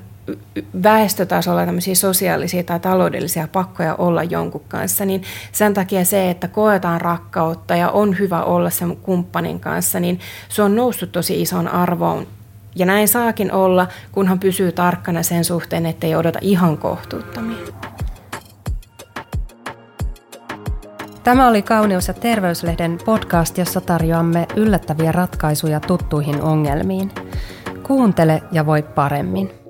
väestötasolla 0.83 1.67
tämmöisiä 1.67 1.95
sosiaalisia 1.95 2.65
tai 2.65 2.81
taloudellisia 2.81 3.49
pakkoja 3.53 3.95
olla 3.95 4.23
jonkun 4.23 4.65
kanssa, 4.69 5.05
niin 5.05 5.23
sen 5.53 5.75
takia 5.75 6.05
se, 6.05 6.31
että 6.31 6.49
koetaan 6.49 7.01
rakkautta 7.01 7.77
ja 7.77 7.91
on 7.91 8.19
hyvä 8.19 8.43
olla 8.43 8.71
sen 8.71 8.97
kumppanin 8.97 9.61
kanssa, 9.61 10.01
niin 10.01 10.21
se 10.49 10.63
on 10.63 10.77
noussut 10.77 11.13
tosi 11.13 11.43
ison 11.43 11.69
arvoon. 11.69 12.27
Ja 12.77 12.87
näin 12.87 13.09
saakin 13.09 13.53
olla, 13.53 13.89
kunhan 14.13 14.41
pysyy 14.41 14.73
tarkkana 14.73 15.23
sen 15.23 15.45
suhteen, 15.45 15.87
ettei 15.87 16.15
odota 16.15 16.39
ihan 16.43 16.79
kohtuuttomia. 16.79 17.59
Tämä 21.25 21.49
oli 21.49 21.63
Kauneus- 21.63 22.09
ja 22.09 22.15
terveyslehden 22.15 22.99
podcast, 23.05 23.59
jossa 23.59 23.81
tarjoamme 23.81 24.47
yllättäviä 24.57 25.13
ratkaisuja 25.13 25.81
tuttuihin 25.81 26.43
ongelmiin. 26.43 27.11
Kuuntele 27.83 28.43
ja 28.53 28.67
voi 28.67 28.83
paremmin. 28.83 29.63